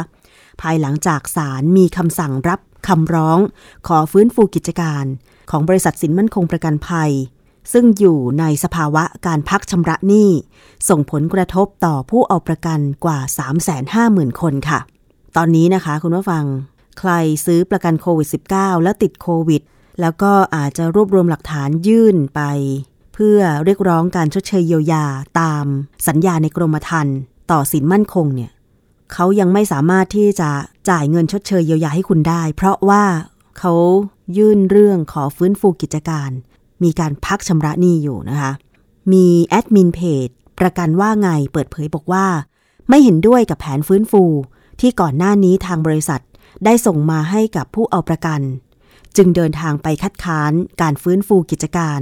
[0.61, 3.39] ภายหลังจากศาลมีคำสั่งรับคำร้อง
[3.89, 5.05] ขอฟื้นฟูกิจการ
[5.51, 7.11] ของบริษัทสินมั่นคงประกันภัย
[7.73, 10.31] ซึ่งอยู่ในสภาวะการพักชำระหนี้
[10.89, 13.19] ส่งผลกระทบต่อผู้เอาประกันกว่า
[13.79, 14.81] 350,000 คนค่ะ
[15.37, 16.45] ตอนนี้นะคะคุณผู้ฟัง
[16.99, 17.11] ใคร
[17.47, 19.63] ซื้อประกันโควิด -19 แล้วติดโควิด
[20.01, 22.41] แล้วก็อาจจะรวบรวมหลักฐานยื่นไป
[23.15, 25.05] เพื่อเรียกร้องการชดเชยเยียวยา
[25.41, 25.65] ตาม
[26.09, 27.17] สัญญาในกรมธรรม์
[27.51, 28.51] ต่อสินมั่นคงเนี่ย
[29.13, 30.51] เขายังไม่สามารถที่จะ
[30.91, 33.05] จ่ายเงินชดเชยเยียวยาให้คุณได้ เพราะว่า
[33.59, 33.73] เขา
[34.37, 36.31] ยื่นเรื่องขอฟื้นฟูกิจการ
[36.83, 38.53] มีการพักชำระหนี้อยู่นะคะ
[39.13, 40.29] มีแอดมินเพจ
[40.61, 42.27] ประกันว่าไงเปิดเผยบอกว่า
[42.89, 44.23] ไม่เห็นด้วยกับแผนฟื้นฟู
[44.81, 46.21] ที่ก่อนหน้านี้ทางบริษัท
[46.65, 48.41] ได้ส่งมาให้กับผู้เอาประกัน
[49.17, 52.01] จึงเดินทางไปคัดค้านการฟื้นฟูกิจการ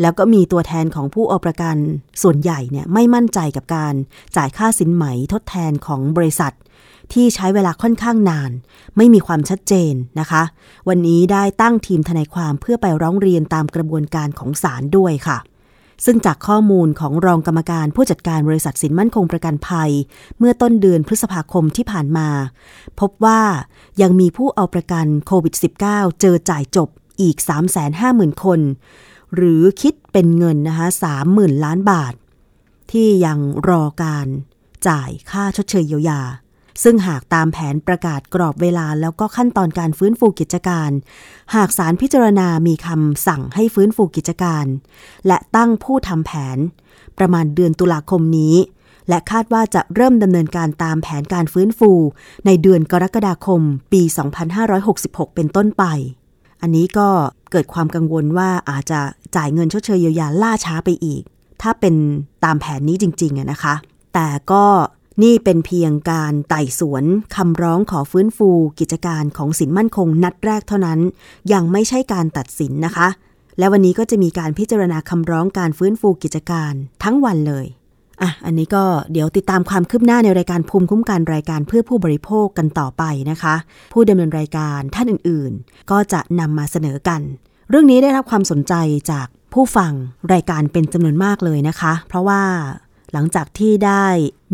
[0.00, 1.76] แล้วก็มีตัวแทนของผู้เอาประกัน
[2.22, 3.94] ส่วนใหญ่เนี่ยไม่มั่นใจกับการ
[4.36, 6.54] จ่ายค่าสินไหมทดแทนของบริษัท
[7.12, 8.50] ที่ใช้เวลาค่อนข้างนาน
[8.96, 10.42] ไม่มีความชัดเจนนะคะ
[10.88, 15.38] วันนี้ได้ตั้งทีมทนายความเพื่อไปร้องเรียนตามกระบวนการของศาลด้วยค่ะ
[16.04, 19.90] ซึ่งจากข้อมูลของรองกรรมการผู้จัดการบริษัทสินมั่นคงประกันภัย
[20.38, 22.28] เมื่อต้นเดือนพฤษภาคมที่ผ่านมา
[23.00, 23.42] พบว่า
[24.02, 25.54] ยังมีผู้เอาประกันโควิด
[25.86, 26.88] -19 เจอจ่ายจบ
[27.20, 27.36] อีก
[27.90, 28.60] 350,000 คน
[29.34, 30.86] หรือคิดเป็นเงินนะคะ
[31.26, 32.14] 30,000 ล้านบาท
[32.90, 34.26] ที่ยังรอการ
[34.88, 36.20] จ่ายค่าชดเชยเยียวยา
[36.82, 40.90] ซึ่งหากตามแผนประกาศกรอบเวลาแล้วก็ขั้นตอนการฟื้นฟูกิจการ
[41.54, 44.66] หากศาลพิจารณามีคำสั่งให้ฟื้นฟูกิจการ
[45.26, 46.58] และตั้งผู้ทำแผน
[47.18, 48.56] ประมาณเดือนตุลาคมนี้
[49.08, 51.90] และคาดว่าจะเริ่มดำเนินการตามแผนการฟื้นฟู
[52.46, 53.60] ในเดือนกรกฎาคม
[53.92, 54.02] ปี
[54.68, 55.84] 2566 เป็นต้นไป
[56.60, 57.08] อันนี้ก็
[57.50, 59.00] เกิดความกังวลว่าอาจจะ
[59.36, 61.22] จ่ายเงินชดเชยเยียวยาล่าช้าไปอีก
[61.62, 61.94] ถ้าเป็น
[62.44, 63.74] ตามแผนนี้จริงๆนะคะ
[64.14, 64.64] แต่ก็
[65.22, 67.04] นี่เป็นเพียงการไต่สวน
[67.36, 71.00] คำร้องขอฟื้นฟูกิจการของสินมั่นคงนัดแรกเท่านั้น
[71.52, 73.08] ยังไม่ใช่การตัดสินนะคะ
[73.58, 76.72] และวันนี้ก็จะมีการพิจารณาคำร้องการฟื้นฟูกิจการ
[77.04, 77.66] ทั้งวันเลย
[78.22, 83.54] อะอันนี้ก็เดี๋ยวติดตามความคืบหน้าในรายการภูมิคุ้มกันรายการเพื่อผู้บริโภคกันต่อไปนะคะ
[83.92, 87.20] ผู้ดำเนินรายการท่านอื่นๆ ก็จะนำมาเสนอกัน
[87.70, 88.74] เรื่องนี้ได้รับความสนใจ
[89.10, 89.92] จากผู้ฟัง
[90.32, 92.42] รายการเป็นจำนวนมากเลยนะคะ เพราะว่า
[93.12, 94.06] หลังจากที่ได้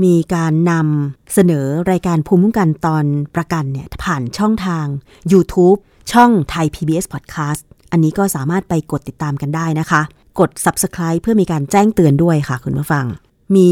[0.05, 4.87] มีการนำเสนอรายการภูมิคุ้มกันตอนประกันเนี่ยผ่านช่องทาง
[5.33, 5.79] YouTube
[6.13, 10.03] ช่องไทย PBS Podcast อันนี้ก็สามารถไปกดติดตามกันได้นะคะ
[10.39, 13.07] กด Subscribe เพื่อมีการแจ้งเตือนด้วยค่ะคุณผู้ฟัง
[13.57, 13.71] มี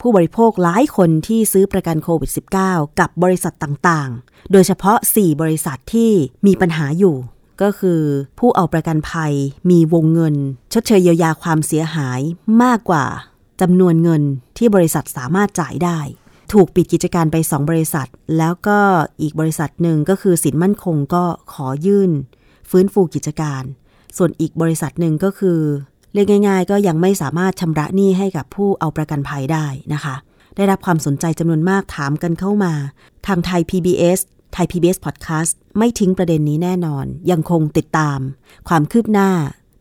[0.00, 2.30] ผู้บริโภคหลายคนที่ซื้อประกันโควิด
[2.64, 6.10] -19 กับบริษัทต่างๆ โดยเฉพาะ 4 บริษัทที่
[6.46, 7.16] มีปัญหาอยู่
[7.62, 8.00] ก็คือ
[8.38, 9.32] ผู้เอาประกันภัย
[9.70, 10.36] มีวงเงิน
[10.72, 12.20] ชดเชยเยียวยาความเสียหาย
[12.62, 13.04] มากกว่า
[13.60, 14.22] จำนวนเงิน
[14.58, 15.98] ที่บริษัทสามารถจ่ายได้
[16.52, 18.78] ถูกปิดกิจการไป 2 บริษัท แล้วก็
[19.20, 22.10] อีกบริษัทหนึ่งก็คือสินมั่นคงก็ขอยื่น
[22.70, 23.62] ฟื้นฟูกิจการ
[24.16, 25.60] ส่วนอีกบริษัทหนึ่งก็คือ
[26.14, 30.16] เรียกง่าย ๆ ก็ยังไม่สามารถชำระหนี้ให้กับผู้เอาประกันภัยได้นะคะ
[30.56, 32.72] ได้รับความสนใจจำนวนมากถามกันเข้ามา
[33.26, 34.18] ทางไทย PBS
[34.52, 38.18] ไทย PBS Podcast ไม่ทิ้งประเด็นนี้แน่นอน ยังคงติดตาม
[38.68, 39.30] ความคืบหน้า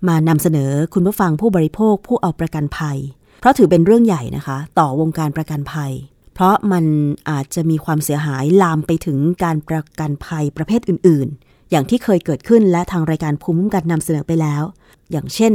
[0.08, 2.98] มานำเสนอคุณผู้ฟังผู้บริโภคผู้เอาประกันภัย
[3.40, 5.92] เพราะถือเป็นเรื่องใหญ่นะคะ ต่อวงการประกันภัย
[6.34, 6.86] เพราะมัน
[7.30, 14.64] อาจจะมีความเสียหายลามไปถึงการประกันภัยประเภทอื่น ๆ อย่างที่เคยเกิดขึ้นและทางรายการภูมิคุ้มกันนำเสนอไปแล้ว
[15.12, 15.54] อย่างเช่น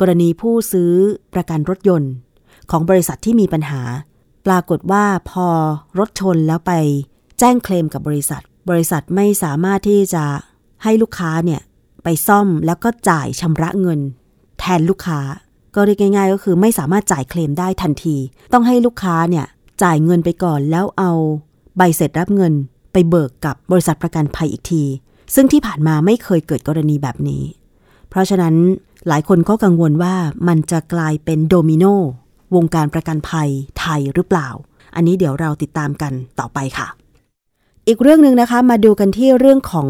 [0.00, 0.92] กรณีผู้ซื้อ
[1.34, 2.12] ประกันรถยนต์
[2.70, 3.82] ของบริษัทที่มีปัญหา
[4.46, 5.48] ปรากฏว่าพอ
[5.98, 6.72] รถชนแล้วไป
[7.38, 10.24] แจ้งเคลมกับบริษัท บริษัทไม่สามารถที่จะ
[10.82, 11.60] ให้ลูกค้าเนี่ย
[12.04, 14.00] ไปซ่อมแล้วก็จ่ายชำระเงิน
[14.60, 15.20] แทนลูกค้า
[15.74, 18.16] ก็เรียกง่ายๆก็คือไม่สามารถจ่ายเคลมได้ทันที
[18.52, 19.46] ต้องให้ลูกค้าเนี่ย
[19.82, 21.12] จ่ายเงินไปก่อนแล้วเอา
[21.76, 22.52] ใบเสร็จรับเงิน
[22.92, 24.84] ไปเบิกกับบริษัทประกันภัยอีกที
[25.34, 27.42] ซึ่งที่ผ่านมาไม่เคยเกิดกรณีแบบนี้
[28.08, 28.54] เพราะฉะนั้น
[29.08, 30.14] หลายคนก็กังวลว่า
[30.48, 31.84] มันจะกลายเป็นโดมิโน
[32.54, 33.48] วงการประกันภัย
[33.80, 34.48] ไทยหรือเปล่า
[34.94, 36.88] อันนี้เดี๋ยวเราติดตามกันต่อไปค่ะ
[37.88, 39.88] อีกเรื่องหนึ่งนะคะมาดูกันที่เรื่องของ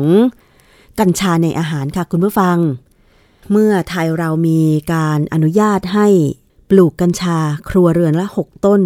[1.01, 2.57] กัญชาในอาหารค่ะคุณผู้ฟัง
[3.53, 4.61] เมื่อไทยเรามี
[4.95, 6.09] การอนุญาตให้
[6.71, 8.83] ปลูกกัญชาครัวเรือนละ 6 ต้น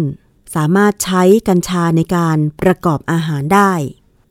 [0.55, 3.73] สามารถใช้กัญชาในการประกอบอาหารได้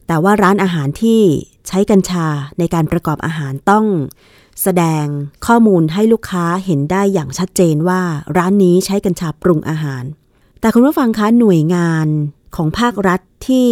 [0.07, 1.23] แต่ว่าร้านอาหารที่
[1.68, 2.27] ใช้กัญชา
[2.59, 3.87] ในการประกอบอาหารต้อง
[4.62, 5.05] แสดง
[5.47, 8.03] ข้อมูลให้ลูกค้าเห็นได้อย่างชัดเจนว่า
[8.37, 10.05] ร้านนี้ใช้กัญชาปรุงอาหาร
[10.61, 12.07] แต่คุณผู้ฟังคะหน่วยงาน
[12.57, 13.68] ของภาครัฐที่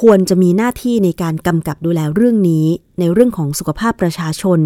[0.00, 2.66] ควรจะมีหน้าที่ในการกำกับดูแลเรื่องนี้
[2.98, 4.60] ในเรื่องของสุขภาพประชาชน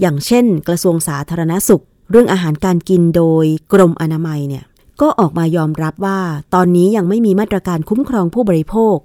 [0.00, 4.64] อย่างเช่น กระทรวงสาธารณสุข เรื่องอาหารการกินโดยกรมอนามัยเนี่ย
[5.00, 6.20] ก็ออกมายอมรับว่า
[6.54, 8.96] ตอนนี้ยังไม่มีมาตรการคุ้มครองผู้บริโภค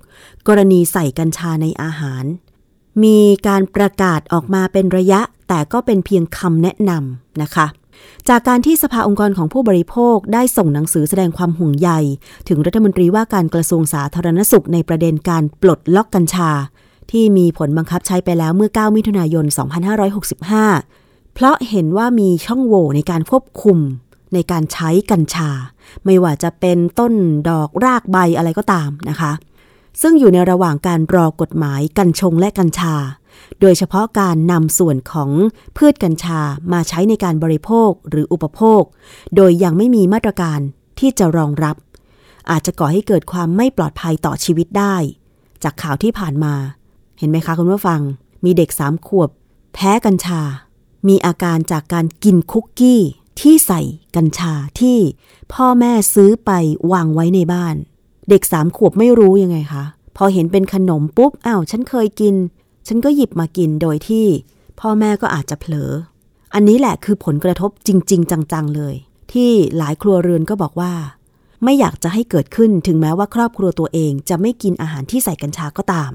[0.47, 2.23] กรณีใส่กัญชาในอาหาร
[3.03, 7.67] มีการประกาศออกมาเป็นระยะ แต่ก็เป็นเพียงคำแนะนำนะคะ
[8.29, 11.89] จากการที่สภาองค์กรของผู้บริโภคได้ส่งหนังสือแสดงความห่วงใย
[12.47, 16.51] ถึงรัฐมนตรีว่าการกระทรวงสาธารณสุขในประเด็นการปลดล็อกกัญชา
[17.11, 19.45] ที่มีผลบังคับใช้ไปแล้วเมื่อ 9 มิถุนายน
[20.59, 23.77] 2565 เพราะเห็นว่ามีช่องโหว่ในการควบคุม
[24.33, 25.49] ในการใช้กัญชา
[26.05, 27.13] ไม่ว่าจะเป็นต้น
[27.49, 29.31] ดอกรากใบอะไรก็ตามนะคะ
[30.01, 32.95] ซึ่งอยู่ในระหว่างการรอกฎหมายกัญชงและกัญชา
[33.61, 35.31] โดยเฉพาะการนำส่วนของ
[35.77, 36.39] พืชกัญชา
[36.73, 38.81] มาใช้ในการบริโภคหรืออุปโภค
[39.35, 40.59] โดยยังไม่มีมาตรการ
[40.99, 41.75] ที่จะรองรับ
[42.51, 44.95] อาจจะก่อให้เกิดความไม่ปลอดภัยต่อชีวิตได้
[45.63, 46.53] จากข่าวที่ผ่านมา
[47.17, 48.01] เห็นไหมคะคุณผู้ฟัง
[48.45, 49.29] มีเด็กสามขวบ
[49.73, 50.41] แพ้กัญชา
[51.07, 53.01] มีอาการจากการกินคุกกี้
[53.39, 53.81] ที่ใส่
[54.15, 54.97] กัญชาที่
[55.53, 56.51] พ่อแม่ซื้อไป
[56.91, 57.75] วางไว้ในบ้าน
[58.29, 59.83] เด็กสามขวบไม่รู้ยังไงคะ
[60.17, 62.35] พอเห็นเป็นขนมปุ๊บอ้าวฉันเคยกิน
[62.87, 64.25] ฉันก็หยิบมากินโดยที่
[64.79, 65.91] พ่อแม่ก็อาจจะเผลอ
[66.53, 68.95] อันนี้แหละคือผลกระทบจริง ๆ จัง ๆ เลย
[69.31, 70.93] ที่หลายครัวเรือนก็บอกว่า
[71.63, 76.11] ไม่อยากจะให้เกิดขึ้นถึงแม้ว่าครอบครัวตัวเองจะไม่กินอาหารที่ใส่กัญชาก็ตาม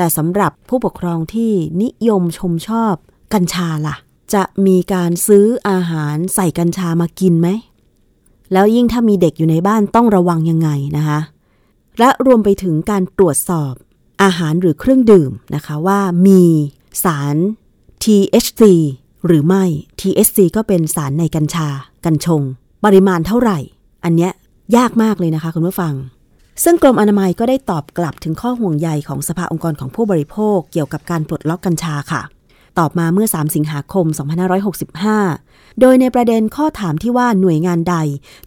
[0.00, 2.94] แต่สำหรับผู้ปกครองที่นิยมชมชอบ
[3.34, 3.96] กัญชาล่ะ
[4.34, 7.48] จะมีการซื้ออาหารใส่กัญชามากินไหม
[8.52, 11.20] แล้วยิ่งถ้ามีเด็กอยู่ในบ้านต้องระวังยังไงนะคะ
[11.98, 13.72] และรวมไปถึงการตรวจสอบ
[14.22, 16.42] อาหารหรือเครื่องดื่มนะคะว่ามี
[17.04, 17.36] สาร
[18.04, 18.62] THC
[19.26, 19.64] หรือไม่
[20.00, 21.68] THC ก็เป็นสารในกัญชา
[22.04, 22.42] กัญชง
[22.84, 23.58] ปริมาณเท่าไหร่
[24.04, 24.32] อันเนี้ย
[24.76, 25.94] ยากมากเลยนะคะคุณผู้ฟัง
[26.64, 32.22] ซึ่งกรมอนามัยก็ได้ตอบกลับถึงข้อห่วงใยของสภาองค์กรของผู้บริโภค เกี่ยวกับการปลดล็อกกัญชาค่ะ
[32.78, 34.06] ตอบมาเมื่อ 3 สิงหาคม
[34.92, 37.96] 2565 โดยในประเด็นข้อถามที่ว่าหน่วยงานใด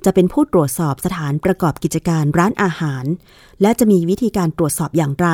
[0.05, 3.05] จะเป็นผู้ตรวจสอบสถานประกอบกิจการร้านอาหาร
[3.61, 5.27] และจะมีวิธีการตรวจสอบอย่างไร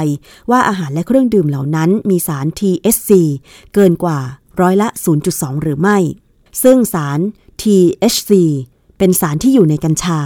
[0.51, 3.11] ว่าอาหารและเครื่องดื่มเหล่านั้นมีสาร THC
[3.73, 4.19] เกินกว่า
[4.61, 4.87] ร้อยละ
[5.25, 5.97] 0.2 หรือไม่
[6.63, 7.19] ซึ่งสาร
[7.61, 8.31] THC
[8.97, 10.19] เป็นสารที่อยู่ในกัญชา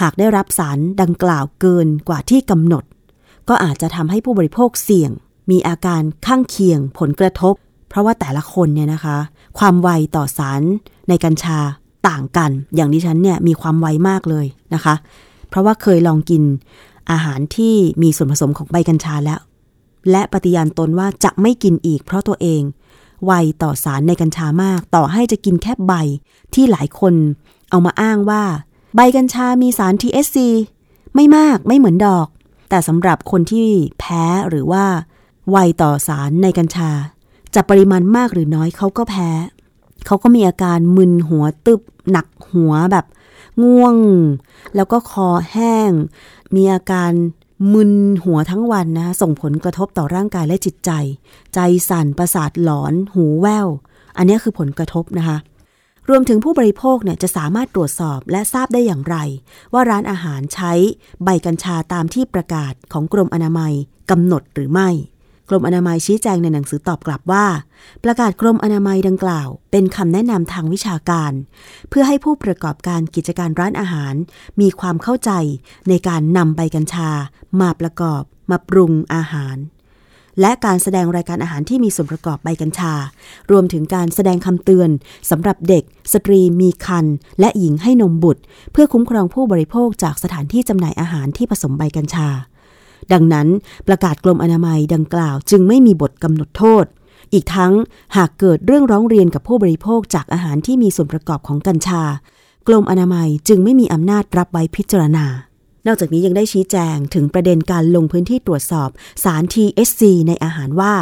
[0.00, 2.84] หากได้รับสารดังกล่าวเกินกว่าที่กำหนด
[3.48, 5.10] ก็อาจจะทำให้ผู้บริโภคเสี่ยง
[5.50, 7.54] มีอาการข้างเคียงผลกระทบ
[7.88, 9.16] เพราะว่าแต่ละคนเนี่ยนะคะ
[9.58, 10.62] ความไวต่อสาร
[11.08, 11.58] ในกัญชา
[12.08, 14.94] ต่างกัน อย่างดิฉันเนี่ยมีความไวมากเลยนะคะ
[15.48, 16.42] เพราะว่าเคยลองกิน
[17.10, 19.40] อาหารที่มีส่วนผสมของใบกัญชาแล้ว
[20.10, 22.62] และปฏิญาณตนว่าจะไม่กินอีก เพราะตัวเอง
[23.24, 23.32] ไว
[23.62, 25.92] ต่อสารในกัญชามาก ต่อให้จะกินแค่ใบ
[26.54, 27.14] ที่หลายคน
[27.70, 28.42] เอามาอ้างว่า
[28.96, 30.38] ใบกัญชามีสาร THC
[31.14, 32.28] ไม่มากไม่เหมือนดอก
[32.70, 34.84] แต่สำหรับคนที่แพ้หรือว่า
[35.50, 36.90] ไวต่อสารในกัญชา
[37.54, 39.30] จะปริมาณมากหรือน้อยเขาก็แพ้
[40.06, 41.80] เขาก็มีอาการมึนหัวตึบ
[42.10, 43.06] หนักหัวแบบ
[43.62, 43.96] ง่วง
[44.76, 45.90] แล้วก็คอแห้ง
[46.54, 47.10] มีอาการ
[47.72, 47.92] มึน
[48.24, 50.90] หัวทั้งวันนะส่งผลกระทบต่อร่างกายและจิตใจ
[51.54, 53.66] ใจสั่นประสาทหลอน หูแว่ว
[54.16, 55.38] อันนี้คือผลกระทบนะคะ
[56.08, 59.16] รวมถึงผู้บริโภคเนี่ยจะสามารถตรวจสอบและทราบได้อย่างไร
[59.72, 60.72] ว่าร้านอาหารใช้
[61.24, 63.72] ใบกัญชาตามที่ประกาศของกรมอนามัย
[64.10, 64.90] กำหนดหรือไม่
[65.48, 67.46] กรมอนามัยชี้แจงในหนังสือตอบกลับว่า
[68.04, 71.32] ประกาศกรมอนามัยดังกล่าว เป็นคำแนะนำทางวิชาการ
[71.88, 74.14] เพื่อให้ผู้ประกอบการกิจการร้านอาหาร
[74.60, 75.30] มีความเข้าใจ
[75.88, 77.10] ในการนำใบกัญชา
[77.60, 79.56] มาประกอบ มาปรุงอาหาร
[80.40, 82.92] และการแสดงรายการอาหารที่มีส่วนประกอบใบกัญชา
[83.50, 84.90] รวมถึงการแสดงคำเตือน
[85.30, 92.28] สำหรับเด็ก สตรีมีครรภ์และหญิงให้นมบุตร เพื่อคุ้มครองผู้บริโภคจากสถานที่จำหน่ายอาหารที่ผสมใบกัญชา
[93.12, 93.48] ดังนั้น
[93.88, 96.84] ประกาศกรมอนามัยดังกล่าว จึงไม่มีบทกำหนดโทษ
[97.32, 97.72] อีกทั้ง
[98.16, 102.02] หากเกิดเรื่องร้องเรียนกับผู้บริโภคจากอาหารที่มีส่วนประกอบของกัญชา
[102.68, 105.26] กรมอนามัยจึงไม่มีอำนาจรับไว้พิจารณา
[105.86, 108.88] นอกจากนี้ยังได้ชี้แจงถึงประเด็นการลงพื้นที่ตรวจสอบ
[109.24, 110.94] สาร TSC ในอาหารว่า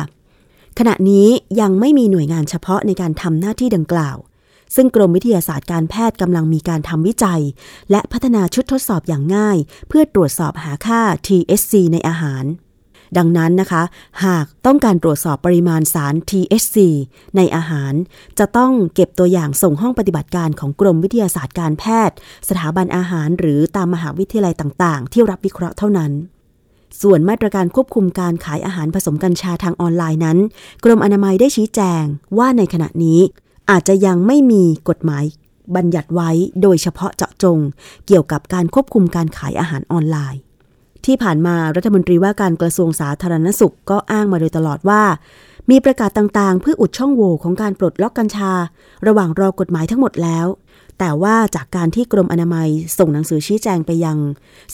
[0.78, 1.28] ขณะนี้
[1.60, 4.16] ยังไม่มีหน่วยงานเฉพาะในการทำหน้าที่ดังกล่าว
[4.74, 7.42] ซึ่งกรมวิทยาศาสตร์การแพทย์กำลังมีการทำวิจัย
[7.90, 12.44] และพัฒนาชุดทดสอบอย่างง่าย เพื่อตรวจสอบหาค่า TSC ในอาหาร
[13.18, 13.82] ดังนั้นนะคะ
[14.24, 16.76] หากต้องการตรวจสอบปริมาณสาร THC
[17.36, 17.92] ในอาหาร
[18.38, 22.16] จะต้องเก็บตัวอย่างส่งห้องปฏิบัติการของกรมวิทยาศาสตร์การแพทย์
[22.48, 26.12] สถาบันอาหารหรือตามมหาวิทยาลัยต่าง ๆ ที่รับวิเคราะห์เท่านั้น
[27.02, 30.38] ส่วนมาตรการควบคุมการขายอาหารผสมกัญชาทางออนไลน์นั้น
[30.84, 32.02] กรมอนามัยได้ชี้แจง
[32.38, 33.20] ว่าในขณะนี้
[33.70, 35.24] อาจจะยังไม่มีกฎหมาย
[35.76, 36.30] บัญญัติไว้
[36.62, 37.58] โดยเฉพาะเจาะจง
[38.06, 40.40] เกี่ยวกับการควบคุมการขายอาหารออนไลน์
[41.06, 45.02] ที่ผ่านมารัฐมนตรีว่าการกระทรวงสาธารณสุขก็อ้างมาโดยตลอดว่า
[45.70, 48.52] มีประกาศต่างๆ เพื่ออุดช่องโหว่ของการปลดล็อกกัญชา
[49.06, 50.46] ระหว่างรอกฎหมายทั้งหมดแล้ว
[50.98, 54.18] แต่ว่าจากการที่กรมอนามัยส่งหนังสือชี้แจงไปยัง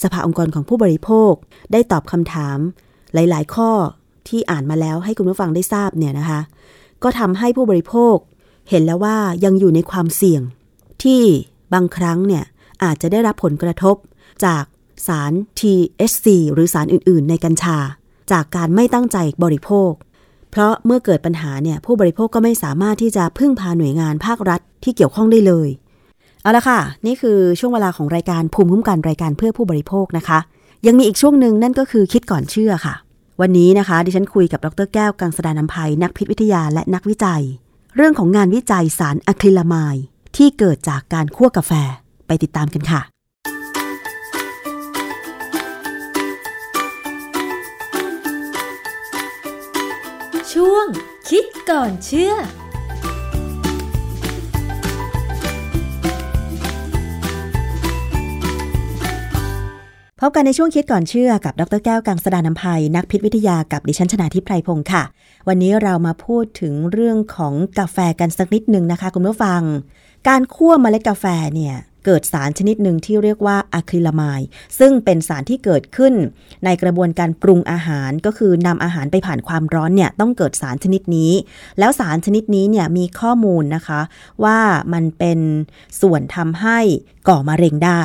[0.01, 1.33] สภาองค์กรของผู้บริโภค
[1.71, 2.57] ได้ตอบคำถาม
[3.13, 3.71] หลาย ๆ ข้อ
[4.27, 6.41] ที่อ่านมาแล้วให้คุณผู้ฟังได้ทราบเนี่ยนะคะ
[7.03, 8.15] ก็ทำให้ผู้บริโภค
[8.69, 10.41] เห็นแล้วว่ายังอยู่ในความเสี่ยง
[11.03, 11.21] ที่
[11.73, 12.43] บางครั้งเนี่ย
[12.83, 13.95] อาจจะได้รับผลกระทบ
[14.45, 14.63] จาก
[15.07, 17.77] สาร THC หรือสารอื่น ๆ ในกัญชา
[18.31, 19.91] จากการไม่ตั้งใจบริโภค
[20.51, 25.69] เพราะเมื่อเกิดปัญหาเนี่ยผู้บริโภคก็ไม่สามารถที่จะพึ่งพาหน่วยงานภาครัฐที่เกี่ยวข้องได้เลย
[26.41, 30.39] เอาละค่ะ นี่คือช่วงเวลาของรายการภูมิคุ้มกันรายการเพื่อผู้บริโภคนะคะ
[30.87, 32.95] ยังมีอีกช่วงหนึ่งนั่นก็คือคิดก่อนเชื่อค่ะ
[33.41, 37.43] วันนี้นะคะ ดิฉันคุยกับดรแก้วกังสดานนภัยนักพิษวิทยาและนักวิจัย
[37.95, 39.95] เรื่องของงานวิจัยสารอะคริลามาย
[40.37, 41.71] ที่เกิดจากการคั่วกาแฟ
[42.27, 43.01] ไปติดตามกันค่ะ
[50.53, 50.85] ช่วง
[51.29, 52.35] คิดก่อนเชื่อพ
[60.27, 65.03] บกันในช่วงคิดก่อนเชื่อกับดรแก้วกังสดานนภัย นักพิษวิทยากับดิฉันชนาทิพไพรพงศ์ค่ะ
[65.47, 69.61] วันนี้เรามาพูดถึงเรื่องของกาแฟกันสักนิดหนึ่งนะคะ คุณผู้ฟัง
[70.27, 74.41] การคั่วเมล็ดกาแฟเนี่ย เกิดสารชนิดหนึ่งที่เรียกว่าอะคริลามาย
[74.79, 76.13] ซึ่งเป็นสารที่เกิดขึ้น
[76.65, 81.31] ในกระบวนการปรุงอาหารก็คือนำอาหารไปผ่านความร้อนเนี่ยต้องเกิดสารชนิดนี้
[81.79, 84.01] แล้วสารชนิดนี้เนี่ยมีข้อมูลนะคะ
[84.43, 84.59] ว่า
[84.93, 85.39] มันเป็น
[86.01, 86.79] ส่วนทำให้
[87.27, 88.01] ก่อมะเร็งได้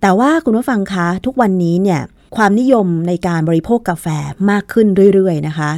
[0.00, 2.00] แต่ว่าคุณผู้ฟังคะทุกวันนี้เนี่ย
[2.36, 4.06] ความนิยมในการบริโภคกาแฟ
[4.50, 5.70] มากขึ้นเรื่อยๆนะคะ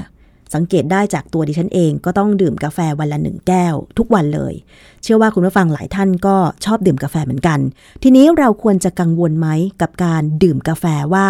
[0.55, 4.55] สังเกตได้จากตัวดิฉันเองก็ต้องดื่มกาแฟวันละหนึ่งแก้ว ทุกวันเลย
[5.03, 7.59] เชื่อว่าคุณผู้ฟังหลายท่านก็ชอบดื่มกาแฟเหมือนกัน
[8.03, 9.49] ทีนี้เราควรจะกังวลไหม
[9.83, 10.85] กับการดื่มกาแฟ
[11.15, 11.27] ว่า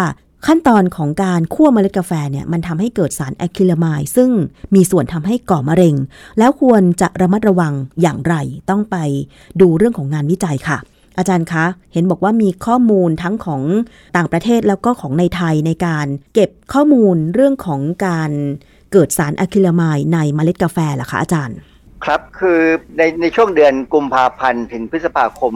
[0.47, 4.29] ขั้นตอนของการคั่วเมล็ดกาแฟเนี่ยมันทำให้เกิดสารอะคริลามายซึ่ง
[4.75, 5.95] มีส่วนทำให้ก่อมะเร็ง
[6.39, 8.35] แล้วควรจะระมัดระวังอย่างไร
[8.69, 8.97] ต้องไป
[9.61, 10.79] ดูเรื่องของงานวิจัยค่ะ
[11.17, 13.61] อาจารย์คะ เห็นบอกว่ามีข้อมูลทั้งของ
[14.15, 18.31] ต่างประเทศแล้วก็ของในไทยในการเก็บข้อมูลเรื่องของการ
[18.93, 21.57] เกิดสารอะคริลามายในเมล็ดกาแฟเหรอคะอาจารย์
[22.05, 22.59] ครับคือ
[22.97, 25.53] ในในช่วงเดือนกุมภาพันธ์ถึงพฤษภาคม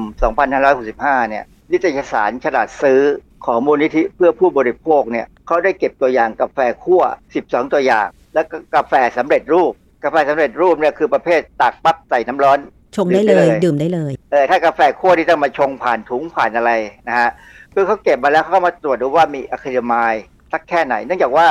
[0.63, 2.99] 2565 เนี่ยนิตยสารฉลาดซื้อ
[3.45, 7.01] ของมูลนิธิเพื่อผู้บริโภคเนี่ยเขาได้เก็บตัวอย่างกาแฟคั่ว
[7.37, 9.71] 12 ตัวอย่าง และก็กาแฟสำเร็จรูป
[10.03, 12.59] กาแฟสำเร็จรูปเนี่ยคือประเภทตักปั๊บใส่น้ำร้อน
[12.95, 16.71] ชงได้เลย ดื่มได้เลยเออถ้ากาแฟคั่วที่ต้องมาชงผ่านถุงผ่านอะไร
[17.07, 17.29] นะฮะ
[17.73, 20.13] คือเขาเก็บมาแล้วเขาก็มาตรวจดูว่ามี acrylamide
[20.51, 21.47] สักแค่ไหน เนื่องจากว่า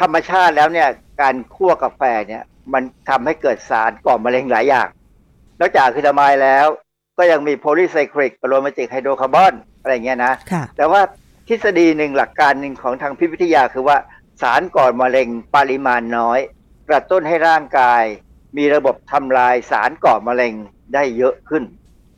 [0.00, 0.88] ธรรมชาติแล้วเนี่ย
[1.20, 4.88] การคั่วกาแฟเนี่ย มันทำให้เกิดสารก่อมะเร็งหลายอย่าง
[5.60, 6.66] นอกจาก acrylamide แล้ว
[7.18, 11.00] ก็ยังมี polycyclic aromatic hydrocarbon อะไรอย่างเงี้ยนะค่ะแต่ว่า
[11.48, 13.96] ทฤษฎีหนึ่งหลักการหนึ่งของทางพิษวิทยาคือว่า
[14.42, 16.38] สารก่อมะเร็งปริมาณน้อย
[16.88, 18.02] กระตุ้นให้ร่างกาย
[18.56, 20.54] มีระบบทำลายสารก่อมะเร็ง
[20.94, 21.64] ได้เยอะขึ้น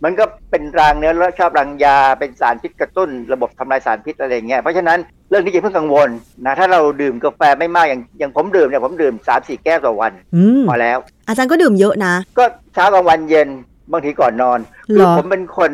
[0.05, 6.09] มันก็เป็นรางเนื้อและชอบรังยาเป็นสารพิษกระตุ้น ระบบทำลายสารพิษอะไรอย่างเงี้ยเพราะฉะนั้นเรื่องนี้อย่าเพิ่งกังวล
[6.47, 13.49] นะถ้าเราดื่มกาแฟไม่มากอย่างอย่างผมดื่มเนี่ยผมดื่มสามสี่แก้วต่อวันอืมพอแล้ว อาจารย์ก็ดื่มเยอะนะ ก็เช้ากลางวันเย็น
[13.93, 14.59] บางทีก่อนนอน
[14.91, 15.71] เหรอคือผมเป็นคน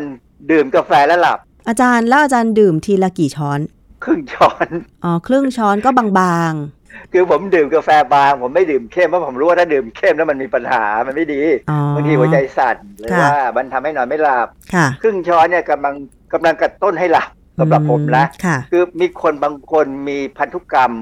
[0.51, 3.61] ดื่มกาแฟแล้วหลับ อาจารย์แล้วอาจารย์ดื่มทีละกี่ช้อน
[4.05, 4.69] ครึ่งช้อน
[5.05, 6.53] อ๋อครึ่งช้อนก็บาง
[7.13, 15.95] คือผมดื่มกาแฟบาง ผมไม่ดื่มเข้มเพราะผมรู้ว่าถ้าดื่มเข้มแล้วมันมีปัญหามันไม่ดีๆอ๋อบางทีหัวใจสั่นหรือค่ะว่ามันทำให้นอนไม่หลับค่ะครึ่งช้อนเนี่ยกำลัง
[16.33, 17.29] กำลังกระตุ้นให้หลับ
[17.61, 20.93] สำหรับผมนะค่ะคือมีคนบางคนมีพันธุกรรม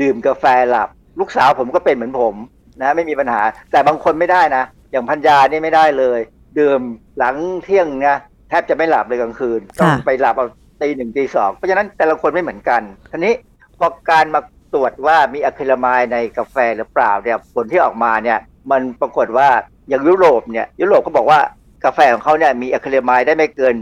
[0.00, 0.88] ดื่มกาแฟหลับ
[1.20, 2.34] ลูกสาวผมก็เป็นเหมือนผม
[2.80, 6.20] นะไม่มีปัญหา แต่บางคนไม่ได้นะ อย่างพันยานี่ไม่ได้เลย
[6.58, 6.80] ดื่ม
[7.18, 10.46] หลังเที่ยงนะแทบจะไม่หลับเลยกลางคืนต้องไปหลับเอา
[10.82, 13.34] ตีหนึ่งตีสองเพราะฉะนั้นแต่ละคนไม่เหมือนกันทีนี้
[13.78, 14.40] พอการมา
[14.76, 18.38] ตรวจว่ามีอะคริลามายในกาแฟหรือเปล่าเนี่ยผลที่ออกมาเนี่ย
[18.70, 19.48] มันปรากฏว่า
[19.88, 21.40] อย่างยุโรปเนี่ยยุโรปก็บอกว่า
[21.84, 23.74] กาแฟของเขาเนี่ยมีอะคริลามายได้ไม่เกิน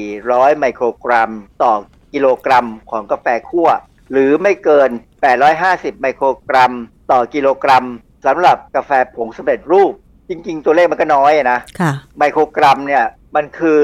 [0.00, 1.30] 400 ไมโครกรัม
[1.62, 1.72] ต่อ
[2.14, 3.68] กิโลกรัมของกาแฟคั่ว
[4.12, 4.90] หรือไม่เกิน
[5.46, 6.72] 850 ไมโครกรัม
[7.12, 7.84] ต่อกิโลกรัม
[8.26, 9.92] สำหรับกาแฟผงสำเร็จรูป
[10.28, 13.04] จริง ๆ ตัวเลขมันก็น้อยนะค่ะไมโครกรัมเนี่ย
[13.36, 13.78] มันคือ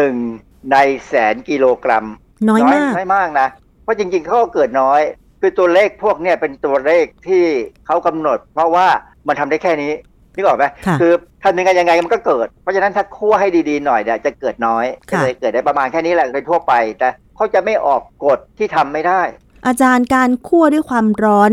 [0.00, 0.76] 1 ใน
[1.08, 2.06] แสนกิโลกรัม
[2.48, 3.48] น้อยมากน้อยมากนะ
[3.82, 5.00] เพราะจริง ๆเขาก็เกิดน้อย
[5.48, 7.44] คือตัวเลขพวกเนี่ยเป็นตัวเลขที่
[7.86, 8.86] เขากำหนด เพราะว่า
[9.28, 9.92] มันทำได้แค่นี้
[10.34, 11.12] นึกออกไหมค่ะคือ
[11.44, 19.22] ทำยังไงยังไงมันก็เกิด เพราะฉะนั้นถ้าคั่วให้ดีๆหน่อยเนี่ยจะเกิดน้อยก็ค่ะเลยเกิดได้ประมาณแค่นี้แหละโดยทั่วไป แต่เขาจะไม่ออกกฎที่ทำไม่ได้
[19.66, 21.52] อาจารย์การคั่วด้วยความร้อน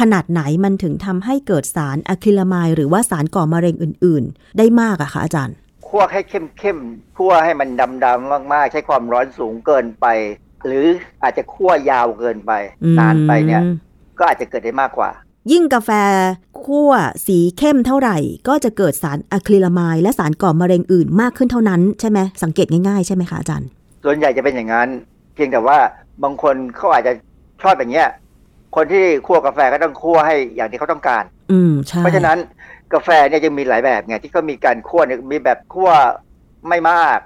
[0.00, 5.54] ขนาดไหนมันถึงทำให้เกิดสารอะคริลามายหรือว่าสารก่อมะเร็งอื่น ๆ ได้มากอะคะอาจารย์
[5.88, 7.68] คั่วให้เข้มๆคั่วให้มัน
[8.04, 10.06] ดำๆมากๆ ใช้ความร้อนสูงเกินไป
[10.66, 10.86] หรือ
[11.22, 13.62] อาจจะคั่วยาวเกินไปอืมนานไปเนี่ย
[14.18, 15.10] ก็อาจจะเกิดได้มากกว่า
[15.52, 15.90] ยิ่งกาแฟ
[16.64, 16.92] คั่ว
[17.26, 18.16] สีเข้มเท่าไหร่
[18.48, 23.68] ก็จะเกิดสารอะคริลามายและสารก่อมะเร็งอื่นมากขึ้นเท่านั้นใช่ไหมสังเกตง่ายๆใช่ไหมคะอาจารย์
[24.04, 24.88] ส่วนใหญ่จะเป็นอย่างนั้น
[25.34, 25.78] เพียงแต่ว่า
[26.22, 27.12] บางคนเขาอาจจะ
[27.62, 28.08] ชอบอย่างเงี้ย
[28.76, 32.38] คนที่คั่วกาแฟก็ต้องคั่วให้อย่างที่เขาต้องการ อืมใช่เพราะฉะนั้น
[32.94, 35.90] กาแฟเนี่ยยังมีหลายแบบไงที่เขามีการคั่วเนี่ยมีแบบคั่ว
[36.68, 37.18] ไม่มาก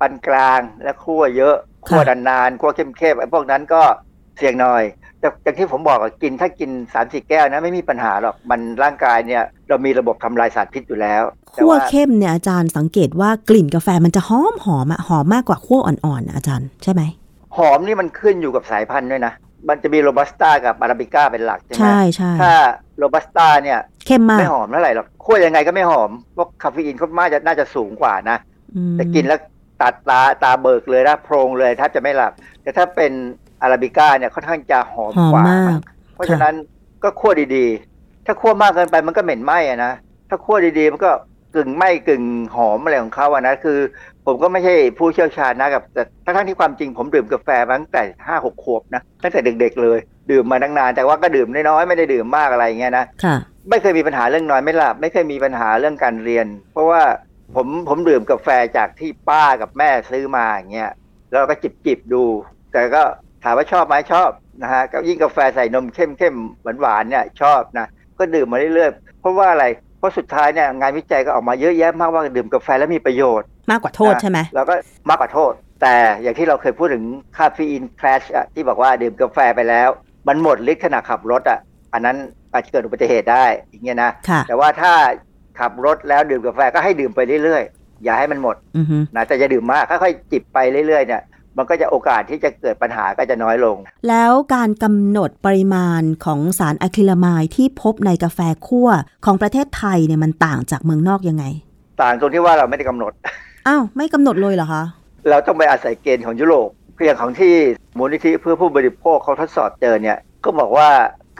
[0.00, 1.56] ปานกลางและคั่วเยอะ
[1.88, 3.82] คั่วนานๆคั่วเข้มๆไอ้พวกนั้นก็
[4.38, 4.84] เสี่ยงหน่อย
[5.20, 11.22] แต่อย่างที่ผมบอกอะกินถ้ากินสามสี่แก้วนะไม่มีปัญหาหรอกมันร่างกายเนี่ยเรามีระบบทำลายสารพิษอยู่แล้ว
[11.52, 17.02] แต่คั่วว่าเข้มเนี่ยอาจารย์สังเกตว่ากลิ่นกาแฟมันจะหอมหอมอะหอมมากกว่าคั่วอ่อนๆนะอาจารย์ใช่ไหม
[17.56, 19.32] หอมนี่มันขึ้นอยู่กับสายพันธุ์ด้วยนะ
[19.68, 22.52] มันจะมีโรบัสต้ากับอาราบิก้าเป็นหลักใช่ไหมใช่ใช่ถ้า
[22.98, 28.38] โรบัสต้าเนี่ยเข้มมากไม่หอมเท่าไหร่หรอกคั่วยังไงก็ไม่หอมเพราะคาเฟอีนเขาน่าจะน่าจะสูงกว่านะ
[28.76, 29.40] อืมแต่กินแล้ว
[29.82, 33.12] ตัดตาตาเบิกเลยนะโพลงเลยแทบจะไม่หลับ แต่ถ้าเป็น
[33.62, 35.78] อาราบิก้าเนี่ยค่อนข้างจะหอมหอมกว่ามาก
[36.14, 36.54] เพราะฉะนั้น
[37.04, 39.92] ก็คั่วดีๆ ถ้าคั่วมากเกินไปมันก็เหม็นไหม้อะนะ
[40.28, 41.10] ถ้าคั่วดีๆมันก็
[41.54, 42.24] กึ่งไหม้กึ่ง
[42.54, 43.78] หอมอะไรของเขาอะนะคือ
[44.26, 49.98] ผมก็ไม่ใช่ผู้เชี่ยวชาญนะกับแต่ทั้งๆที่ความจริงผมดื่มกาแฟมาตั้งแต่ห้าหกขวบนะตั้งแต่เด็กๆเลย
[50.30, 53.36] ดื่มมาตั้งนานแต่ว่าก็ดื่มน้อยๆไม่ได้ดื่มมากอะไรอย่างเงี้ยนะค่ะ
[53.70, 57.02] ไม่เคยมีปัญหาเรื่องนอนไม่หลับไม่เคยมีปัญหาเรื่องการเรียน เพราะว่า
[57.54, 60.92] ผมผมดื่มกาแฟจากที่ป้ากับแม่ซื้อมาอย่างเงี้ย
[61.30, 62.24] แล้วก็จิบจิบดู
[62.72, 63.02] แต่ก็
[63.44, 64.30] ถามว่าชอบไหมชอบ
[64.62, 67.86] นะฮะก็ยิ่งกาแฟใส่นมเข้มเข้มหวานหวานๆเนี่ยชอบนะ
[68.18, 69.64] ก็ดื่มมาเรื่อยๆเพราะว่าอะไร
[69.98, 74.74] เพราะสุดท้ายเนี่ยงานวิจัยก็ออกมาเยอะแยะมากว่าดื่มกาแฟแล้วมีประโยชน์ มากกว่าโทษใช่ไหมแล้วก็
[75.08, 77.04] มากกว่าโทษ แต่อย่างที่เราเคยพูดถึง
[77.38, 79.88] คาเฟอีนคลาชอะที่บอกว่าดื่มกาแฟไปแล้ว
[80.28, 81.60] มันหมดฤทธิ์ขณะขับรถอะ
[81.92, 82.16] อันนั้น
[82.52, 84.92] อาจจะเกิดอุบัติเหตุได้อย่างเงี้ยนะค่ะแต่ว่าถ้า
[85.60, 91.22] ขับรถแล้วดื่มกาแฟก็ให้ดื่มไปเรื่อยๆ อย่าให้มันหมดอือฮึนะแต่จะดื่มมากค่อยๆจิบไปเรื่อยๆเนี่ย
[91.56, 93.76] มันก็จะโอกาสที่จะเกิดปัญหาก็จะน้อยลง
[94.08, 98.88] แล้วการกำหนดปริมาณของสารอะคริลามายที่พบในกาแฟคั่ว
[99.24, 101.44] ของประเทศไทยเนี่ยมันต่างจากเมืองนอกยังไง
[102.02, 103.12] ต่างตรงที่ว่าเราไม่ได้กำหนด
[103.66, 104.82] อ้าวไม่กำหนดเลยเหรอคะ
[105.28, 107.54] เราต้องไปอาศัยเกณฑ์ของยุโรปเพียงของที่
[107.96, 110.88] มูลนิธิเพื่อผู้บริโภคเขาทดสอบเจอเนี่ยก็บอกว่า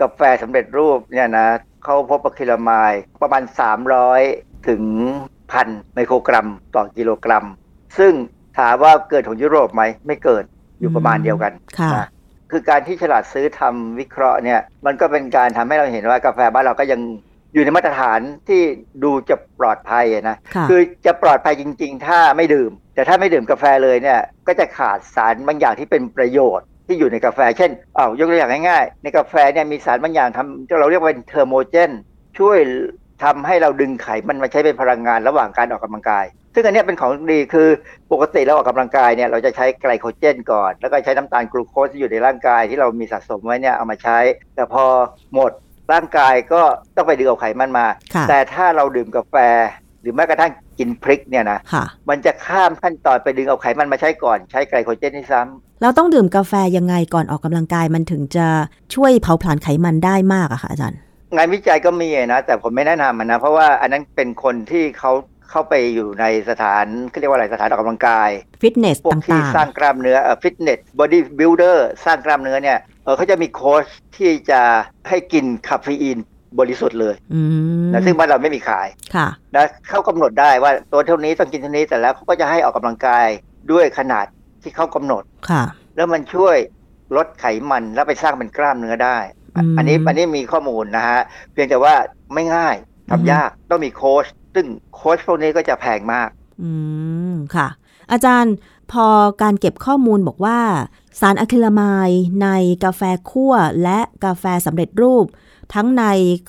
[0.01, 1.47] กาแฟสำเร็จรูปเนี่ยนะ
[1.85, 3.43] เขาพบอะคริลามายประมาณ
[4.05, 4.83] 300 ถึง
[5.53, 7.47] พันไมโครกรัมต่อกิโลกรัม
[7.99, 8.13] ซึ่ง
[8.59, 10.45] ถามว่าเกิดของยุโรปไหมไม่เกิด
[10.81, 12.07] อยู่ประมาณเดียวกันค่ะนะ
[12.51, 17.01] คือการที่ฉลาดซื้อทำวิเคราะห์เนี่ยมันก็เป็นการทำให้เราเห็นว่ากาแฟบ้านเราก็ยัง
[17.55, 18.63] อยู่ในมาตรฐานที่
[19.05, 31.91] ดูจะปลอดภัยอะนะค่ะคือจะปลอดภัยจริง ๆ ถ้าไม่ดื่ม แต่ถ้าไม่ดื่มกาแฟเลยเนี่ยก็จะขาดสารบางอย่างที่เป็นประโยชน์ ที่อยู่ในกาแฟ เช่นอ้าวยกตัวอย่างง่ายๆ ในกาแฟเนี่ยมีสารบางอย่างทำที่เราเรียกว่าเป็นเทอร์โมเจน
[32.39, 32.59] ช่วย
[33.25, 36.25] ทำให้เราดึงไขมันมาใช้เป็นพลังงานระหว่างการออกกำลังกาย
[36.55, 37.69] ซึ่งอันเนี้ยเป็นของดีคือ
[38.13, 44.19] ปกติเราออกกำลังกายเนี่ยเราจะใช้ไกลโคเจนก่อน แล้วก็ใช้น้ำตาลกลูโคสที่อยู่ในร่างกายที่เรามีสะสมไว้เนี่ยเอามาใช้
[44.55, 44.85] แต่พอ
[45.35, 45.53] หมด
[45.93, 46.63] ร่างกายก็
[46.97, 49.37] ต้องไปดึงเอาไขมันมาค่ะแต่ถ้าเราดื่มกาแฟ
[50.03, 58.47] หรือแม้กระทั่งกินพริกเนี่ยนะค่ะมันจะข้ามขั้นตอนไปดึงเอาไขมันมาใช้ก่อนใช้ไกลโคเจนที่ซ้ำเราต้องดื่มกาแฟยังไงก่อนออกกำลังกายมันถึงจะ
[58.95, 60.99] ช่วยเผาผลาญไขมันได้มากอะค่ะอาจารย์
[61.37, 65.13] งานวิจัยก็มีนะ แต่ผมไม่แนะนำมันนะ เพราะว่าอันนั้นเป็นคนที่เขา
[65.51, 68.31] เข้าไปอยู่ในสถานเขาเรียกว่าอะไรสถานออกกำลังกาย
[68.63, 73.87] ฟิตเนสพวตกที่่างสร้างกล้ามเนื้อฟิตเนสบอดี้บิ l เดอร์สร้างกล้ามเนื้อเนี่ยเออเขาจะมีโค้ช
[74.17, 74.61] ที่จะ
[75.09, 76.19] ให้กินคาเฟอีน
[76.59, 77.41] บริสุทธิ์เลยๆอื
[77.85, 83.27] มนะซึ่งบ้านเราไม่มีขายค่ะนะเขากำหนดได้ว่าตัวเท่านี้ต้องกินเท่านี้แต่แล้วเขาก็จะให้ออกกำลังกาย
[83.73, 84.27] ด้วยขนาด
[84.63, 85.63] ที่เขากำหนดค่ะ
[85.97, 86.57] แล้วมันช่วย
[87.17, 89.19] ลดไขมันแล้วไปสร้างเป็นกล้ามเนื้อได้
[89.57, 91.21] อืมอันนี้อันนี้มีข้อมูลนะฮะ
[91.53, 91.95] เพียงแต่ว่า
[92.35, 92.75] ไม่ง่าย
[93.11, 96.29] อือฮึทำยากต้องมีโค้ชซึ่งโค้ชพวกนี้ก็จะแพงมาก
[96.63, 96.71] อื
[97.33, 97.69] มค่ะ
[98.13, 98.55] อาจารย์
[98.93, 99.07] พอ
[99.43, 100.59] การเก็บข้อมูลบอกว่า
[101.21, 102.11] สารอะคริลามาย
[102.43, 102.49] ใน
[102.85, 105.27] กาแฟคั่วและกาแฟสำเร็จรูป
[105.75, 106.05] ทั้งใน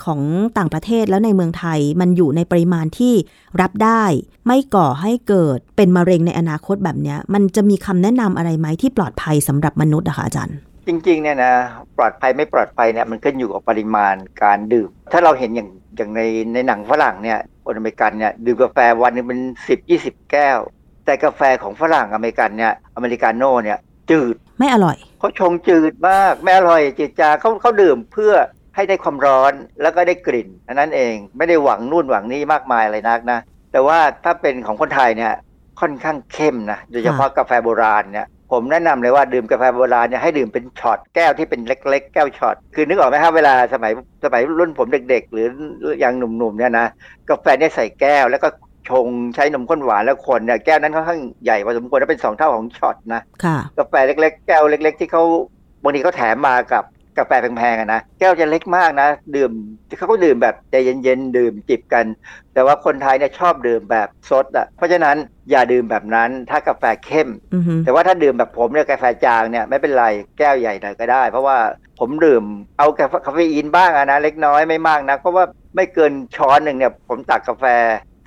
[0.05, 0.21] ของ
[0.57, 3.13] ต่างประเทศแล้วในเมืองไทยมันอยู่ในปริมาณที่
[3.61, 4.03] รับได้
[4.47, 10.57] ไม่ก่อให้เกิดเป็นมะเร็งในอนาคตแบบเนี้ยมันจะมีคำแนะนำอะไรไหมที่ปลอดภัยสำหรับมนุษย์อะคะอาจารย์
[10.87, 11.53] จริงๆเนี่ยนะ
[11.97, 16.21] ปลอดภัยไม่ปลอดภัยเนี่ยมันขึ้นอยู่กับปริมาณการดื่ม ถ้าเราเห็นอย่างอย่างใน
[16.53, 20.59] ในหนังฝรั่งเนี่ยคนอเมริกันเนี่ยดื่มกาแฟวันหนึงเป็นสิบยี่สิบแก้ว
[21.05, 23.79] แต่กาแฟของฝรั่งอเมริกันเนี่ยอเมริกาโน่เนี่ย
[24.11, 28.33] จืดไม่อร่อยเขาชงจืดมากไม่อร่อยจืดจางเขาเขาดื่มเพื่อ
[28.79, 33.39] ให้ได้ความร้อนแล้วก็ได้กลิ่นอันนั้นเองไม่ได้หวังนู่นหวังนี่มากมายอะไรนักนะ
[33.71, 35.33] แต่ว่าถ้าเป็นของคนไทยเนี่ย
[35.81, 43.91] ค่อนข้างเข้มนะโดยเฉพาะกาแฟโบราณเนี่ยผมแนะนำเลยว่าดื่มกาแฟโบราณเนี่ยให้ดื่มเป็นช็อตแก้วที่เป็นเล็ก ๆ แก้วช็อตคือนึกออกไหมครับเวลาสมัย
[44.23, 45.47] สมัยรุ่นผมเด็ก ๆ หรือ
[46.03, 46.87] ยังหนุ่มๆเนี่ยนะ
[47.29, 48.47] กาแฟเนี่ยใส่แก้วแล้วก็
[48.89, 55.23] ชงใช้นมข้นหวานแล้วคนเนี่ยแก้วนั้นค่อนข้างใหญ่พอสมควรแล้วเป็นสองเท่าของช็อตนะค่ะกาแฟเล็ก ๆ แก้วเล็ก ๆ ที่เขา
[55.83, 56.83] บางทีเขาแถมมากับ
[57.19, 59.51] กาแฟแพงๆอะนะแก้วจะเล็กมากนะ ดื่ม
[59.97, 62.05] เขาก็ดื่มแบบใจเย็นๆดื่มจิบกัน
[62.53, 65.15] แต่ว่าคนไทยเนี่ยชอบดื่มแบบซดอะเพราะฉะนั้น
[65.49, 70.05] อย่าดื่มแบบนั้นถ้ากาแฟเข้มอือฮึแต่ว่าถ้าดื่มแบบผมเนี่ยกาแฟจางเนี่ยไม่เป็นไร
[70.37, 71.57] แก้วใหญ่หน่อยก็ได้ เพราะว่า
[71.99, 72.43] ผมดื่ม
[72.77, 75.43] เอากาแฟคาเฟอีนบ้างอะนะเล็กน้อยไม่มากนะเพราะว่า
[75.75, 77.65] ไม่เกินช้อนหนึ่งเนี่ยผมตักกาแฟ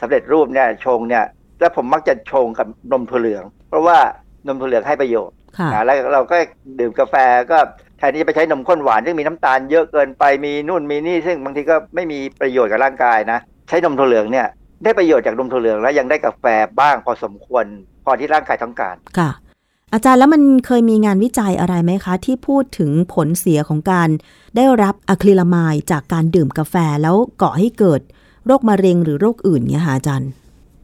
[0.00, 1.24] สำเร็จรูปเนี่ยชงเนี่ย
[1.60, 3.98] แล้วผมมักจะชงกับนมถั่วเหลือง เพราะว่า
[4.46, 5.41] นมถั่วเหลืองให้ประโยชน์ค่ะ
[5.72, 6.36] นะแล้วเราก็
[6.78, 7.14] ดื่มกาแฟ
[7.50, 7.58] ก็
[7.98, 13.38] แทนที่จะไปใช้นมข้นหวานซึ่งมีน้ำตาลเยอะเกินไปมีนู่นมีนี่ ซึ่งบางทีก็ไม่มีประโยชน์กับร่างกายนะ
[13.68, 14.46] ใช้นมถั่วเหลืองเนี่ย
[14.84, 16.44] ได้ประโยชน์จากนมถั่วเหลืองแล้วยังได้กาแฟ
[16.80, 17.64] บ้างพอสมควร
[18.04, 19.30] พอที่ร่างกายต้องการค่ะ
[19.92, 24.08] อาจารย์แล้วมันเคยมีงานวิจัยอะไรไหมคะ ที่พูดถึงผลเสียของการ
[24.56, 28.00] ได้รับอะคริลามายจากการดื่มกาแฟแล้วก่อให้เกิด
[28.46, 30.30] โรคมะเร็งหรือโรคอื่นเนี่ยค่ะอาจารย์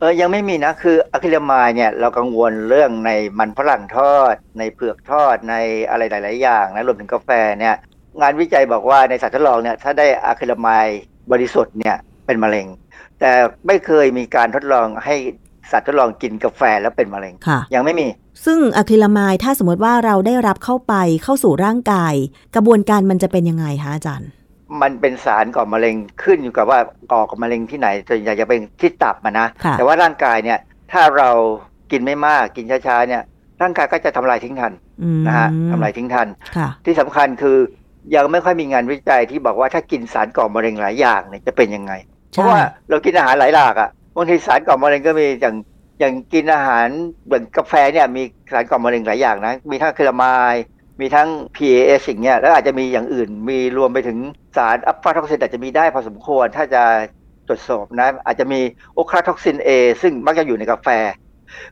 [0.01, 5.55] เออยังไม่มีนะคืออะคริลามายเนี่ยเรากังวลเรื่องในมันฝรั่งทอด ในเผือกทอดใน
[5.91, 7.75] อะไรหลาย ๆ อย่างนะรวมถึงกาแฟเนี่ย
[8.21, 10.87] งานวิจัยบอกว่าในสัตว์ทดลองเนี่ยถ้าได้อะคริลามาย
[11.33, 11.97] บริสุทธิ์เนี่ย
[12.27, 12.67] เป็นมะเร็ง
[13.21, 13.33] แต่
[13.67, 15.17] ไม่เคยมีการทดลองให้
[15.71, 18.07] สัตว์ทดลองกินกาแฟแล้วเป็นมะเร็งค่ะยังไม่มี
[18.45, 22.15] ซึ่งอะคริลามายถ้าสมมติว่าเราได้รับเข้าไปเข้าสู่ร่างกาย
[22.55, 24.29] กระบวนการมันจะเป็นยังไงคะอาจารย์
[24.83, 26.81] มันเป็นสารก่อมะเร็งขึ้นอยู่กับว่า
[27.13, 30.59] ก่อกับมะเร็งที่ไหนส่วนใหญ่จะเป็นที่ตับมานะค่ะแต่ว่าร่างกายเนี่ย
[30.93, 31.31] ถ้าเรา
[31.91, 33.23] กินไม่มากกินช้าๆเนี่ย
[33.63, 37.59] ร่างกายก็จะทำลายทิ้งทันอืมนะฮะทำลายทิ้งทันค่ะที่สำคัญคือ
[38.15, 41.93] ยังไม่ค่อยมีงานวิจัยที่บอกว่าถ้ากินสารก่อมะเร็งหลายอย่างเนี่ยจะเป็นยังไง
[42.31, 45.55] เพราะว่าเรากินอาหารหลายหลากอะบางทีสารก่อมะเร็งก็มีอย่าง
[46.01, 46.89] อย่างกินอาหาร
[47.25, 50.55] เหมือนกาแฟเนี่ยมีสารก่อมะเร็งหลายอย่างนะมีทั้งเคลามาย
[51.01, 54.19] มีทั้ง PAS สิ่างเงี้ยแล้วอาจจะมีอย่างอื่น มีรวมไปถึง
[54.57, 56.83] สารอะฟลาท็อกซินอาจจะมีได้พอสมควรถ้าจะ
[57.49, 58.61] ตรวจสอบนะ อาจจะมี
[58.95, 59.71] โอคราท็อกซิน A
[60.03, 60.89] ซึ่งมักจะอยู่ในกาแฟ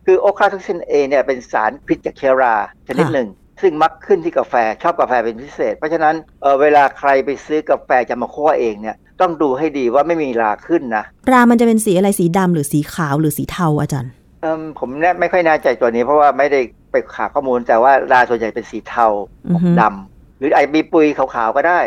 [0.06, 2.54] คือโอคราท็อกซิน A เนี่ยเป็นสารพิษจากเชื้อรา
[2.88, 3.28] ชนิดหนึ่ง
[3.62, 14.12] ซึ่งมักขึ้นที่กาแฟชอบกาแฟเป็นพิเศษ เพราะฉะนั้นเอ่อเวลาใครไปซื้อกาแฟจะมาคั่วเองเนี่ยต้องดูให้ดีว่าไม่มีราขึ้นนะรามันจะเป็นสีอะไรสีดำหรือสีขาวหรือสีเทาอาจารย์
[14.42, 16.60] เอิ่มผมเนี่ยไม่ค่อยแน่ใจตัวนี้เพราะว่าไม่ได้
[16.96, 19.06] ไปหาข้อมูลแต่ว่าราส่วนใหญ่เป็นสีเทา
[19.48, 21.80] อือฮึดำหรืออาจจะมีปุยขาวๆก็ได้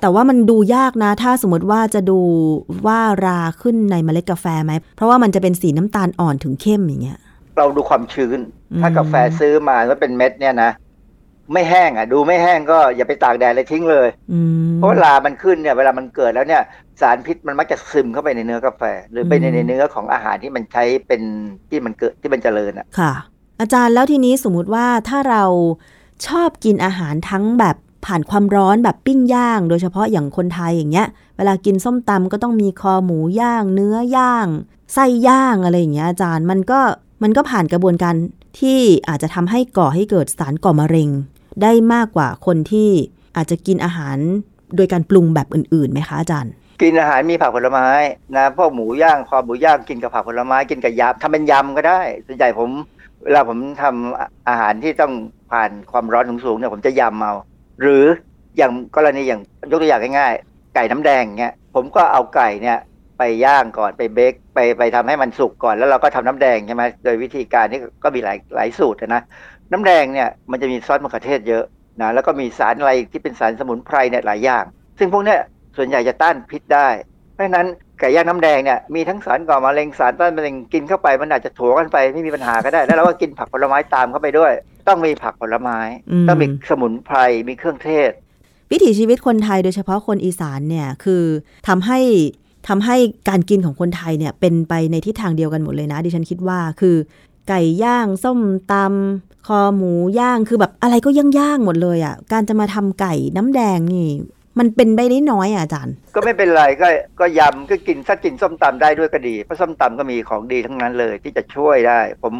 [0.00, 2.20] แต่ว่ามันดูยากนะ ถ้าสมมติว่าจะดู
[2.86, 7.18] ว่าราขึ้นในเมล็ดกาแฟไหม เพราะว่ามันจะเป็นสีน้ำตาลอ่อนถึงเข้มอย่างเงี้ย
[7.58, 8.38] เราดูความชื้น
[8.72, 10.70] อืมถ้ากาแฟซื้อมาแล้วเป็นเม็ดเนี่ยนะ
[11.52, 16.62] ไม่แห้งอะ ดูไม่แห้งก็อย่าไปตากแดดเลยทิ้งเลยอืมเพราะเวลามันขึ้นเนี่ย เวลามันเกิดแล้วเนี่ย
[17.00, 21.22] สารพิษมันมักจะซึมเข้าไปในเนื้อกาแฟ หรือไปในอืมในเนื้อของอาหารที่มันใช้เป็น
[21.70, 23.12] ที่มันเกิดที่มันเจริญอะค่ะ
[23.62, 25.44] อาจารย์แล้วทีนี้สมมุติว่าถ้าเรา
[26.26, 34.46] ชอบกินอาหารทั้งแบบผ่านความร้อนแบบปิ้งย่าง โดยเฉพาะอย่างคนไทยอย่างเงี้ย เวลากินส้มตำก็ต้องมีคอหมูย่าง เนื้อย่าง
[34.94, 36.80] ไส้ย่างอะไรอย่างเงี้ยอาจารย์มันก็
[37.22, 38.14] มันก็ผ่านกระบวนการ
[38.60, 41.08] ที่อาจจะทำให้ก่อให้เกิดสารก่อมะเร็ง
[41.62, 42.88] ได้มากกว่าคนที่
[43.36, 44.16] อาจจะกินอาหาร
[44.76, 46.52] โดยการปรุงแบบอื่นๆไหมคะอาจารย์
[46.82, 47.88] กินอาหารมีผักผลไม้
[48.36, 52.70] นะพวกหมูย่างคอหมูย่างกินกับผักผลไม้กินกับยำทำเป็นยำก็ได้ส่วนใหญ่ผม
[53.24, 55.12] เวลาผมทำอาหารที่ต้อง
[55.52, 57.34] ผ่านความร้อนสูงๆเนี่ยผมจะยำเอา
[57.80, 58.04] หรือ
[58.56, 62.78] อย่างกรณีอย่างยกตัวอย่างง่ายๆ ไก่น้ำแดงเงี้ยผมก็เอาไก่เนี่ย
[63.18, 69.22] ไปย่างก่อนไปเบคไปไปทำให้มันสุกก่อนแล้วเราก็ทำน้ำแดงใช่ไหมโดยวิธีการนี้ก็มีหลายหลายสูตรนะ
[69.72, 71.64] น้ำแดงเนี่ยมันจะมีซอสมะเขือเทศเยอะ
[72.00, 74.64] นะแล้วก็มีสารอะไรที่เป็นสารสมุนไพรเนี่ยหลายอย่าง
[74.98, 75.40] ซึ่งพวกเนี้ย
[75.76, 76.88] ส่วนใหญ่จะต้านพิษได้
[77.32, 77.66] เพราะฉะนั้น
[78.02, 84.52] ไก่ย่างน้ำแดงเนี่ยมีทั้งสารก่อมะเร็งสารต้านมะเร็งกินเข้าไปมันอาจจะถัวกันไปไม่มีปัญหาก็ได้ แล้วเราก็กินผักผลไม้ตามเข้าไปด้วย
[84.88, 85.78] ต้องมีผักผลไม้
[86.10, 87.16] อืมต้องมีสมุนไพร
[87.48, 88.10] มีเครื่องเทศ
[88.72, 91.22] วิถีชีวิตคนไทยโดยเฉพาะคนอีสานเนี่ยคือ
[91.68, 92.00] ทำให้
[92.68, 92.96] ทำให้
[93.28, 96.96] การกินของคนไทยเนี่ยเป็นไปในทิศทางเดียวกันหมดเลยนะ ดิฉันคิดว่าคือ
[97.48, 98.40] ไก่ย่างส้ม
[98.72, 104.08] ตำคอหมูย่างคือแบบอะไรก็ย่างๆหมดเลยอะ่ะการจะมาทำไก่น้ำแดงนี่
[104.58, 106.88] มันเป็นไปได้น้อยอะอาจารย์ ก็ไม่เป็นไรก็
[107.20, 112.34] ก็ยำก็กินถ้ากินส้มตำได้ด้วยก็ดีเพราะส้มตำก็มีของดีทั้งนั้นเลยที่จะช่วยได้ ผม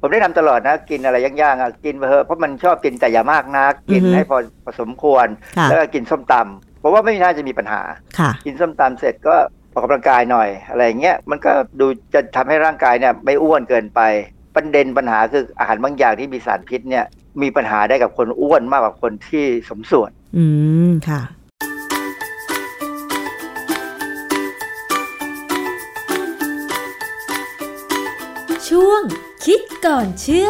[0.00, 5.26] ผมได้ทำตลอดนะ กินอะไรย่างๆอะกินไปเถอะเพราะมันชอบกินแต่อย่ามากนักกินอือฮึให้พอพอสมควร
[5.58, 7.82] ค่ะแล้วก็กินส้มตำเพราะว่าไม่น่าจะมีปัญหา
[8.18, 9.34] ค่ะกินส้มตำเสร็จก็
[9.72, 14.00] ออกกำลังกายหน่อยอะไรอย่างเงี้ยมันก็ดูจะทำให้ร่างกายเนี่ยไม่อ้วนเกินไป
[14.54, 17.04] ประเด็นปัญหาคืออาหารบางอย่างที่มีสารพิษเนี่ย
[17.42, 20.44] มีปัญหาได้กับคนอ้วนมากกว่าคนที่สมส่วน อื
[20.88, 21.22] มค่ะ
[28.74, 29.02] ช่วง
[29.44, 30.48] คิดก่อนเชื่อ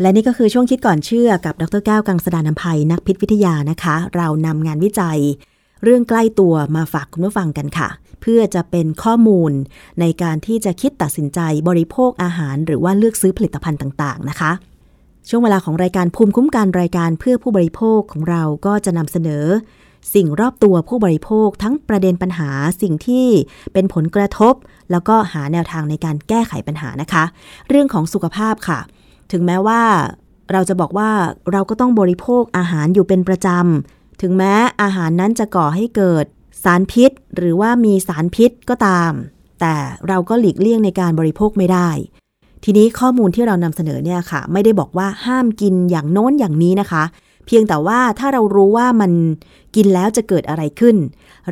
[0.00, 5.20] และนี่ก็คือช่วงคิดก่อนเชื่อกับดรแก้วกังสดานนภัยนักพิษวิทยานะคะ เรานำงานวิจัย
[5.82, 7.88] เรื่องใกล้ตัวมาฝากคุณผู้ฟังกันค่ะ
[8.20, 9.52] เพื่อจะเป็นข้อมูล
[10.00, 14.52] ในการที่จะคิดตัดสินใจบริโภคอาหาร หรือว่าเลือกซื้อผลิตภัณฑ์ต่างๆนะคะ
[15.28, 19.44] ช่วงเวลาของรายการภูมิคุ้มกันรายการเพื่อผู้บริโภคของเราก็จะนำเสนอ
[20.14, 22.50] สิ่งรอบตัวผู้บริโภคทั้งประเด็นปัญหา
[22.82, 23.26] สิ่งที่
[23.72, 24.54] เป็นผลกระทบ
[24.90, 27.24] แล้วก็หาแนวทางในการแก้ไขปัญหานะคะ
[27.68, 28.80] เรื่องของสุขภาพค่ะ
[29.32, 29.82] ถึงแม้ว่า
[30.52, 31.10] เราจะบอกว่า
[31.52, 36.24] เราก็ต้องบริโภคอาหารอยู่เป็นประจำ ถึงแม้อาหารนั้นจะก่อให้เกิด
[36.64, 39.12] สารพิษ หรือว่ามีสารพิษก็ตาม
[39.60, 39.74] แต่
[40.08, 41.88] เราก็หลีกเลี่ยงในการบริโภคไม่ได้
[42.64, 47.04] ทีนี้ข้อมูลที่เรานำเสนอเนี่ยค่ะ ไม่ได้บอกว่าห้ามกินอย่างโน้นอย่างนี้นะคะ
[47.46, 49.12] เพียงแต่ว่าถ้าเรารู้ว่ามัน
[49.76, 50.96] กินแล้วจะเกิดอะไรขึ้น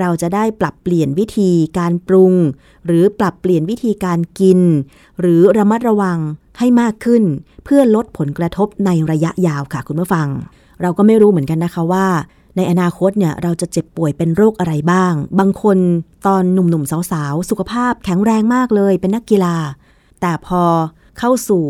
[0.01, 2.33] เราจะได้ปรับเปลี่ยนวิธีการปรุง
[2.87, 4.61] หรือปรับเปลี่ยนวิธีการกิน
[5.21, 6.19] หรือระมัดระวัง
[6.59, 7.23] ให้มากขึ้น
[7.65, 10.29] เพื่อลดผลกระทบในระยะยาวค่ะคุณผู้ฟัง
[10.83, 12.07] เราก็ไม่รู้เหมือนกันนะคะว่า
[12.57, 15.79] ในอนาคตเนี่ยเราจะเจ็บป่วยเป็นโรคอะไรบ้าง บางคน
[16.27, 19.57] ตอนหนุ่มๆสาวๆสุขภาพแข็งแรงมากเลยเป็นนักกีฬา
[20.21, 20.63] แต่พอ
[21.19, 21.65] เข้าสู่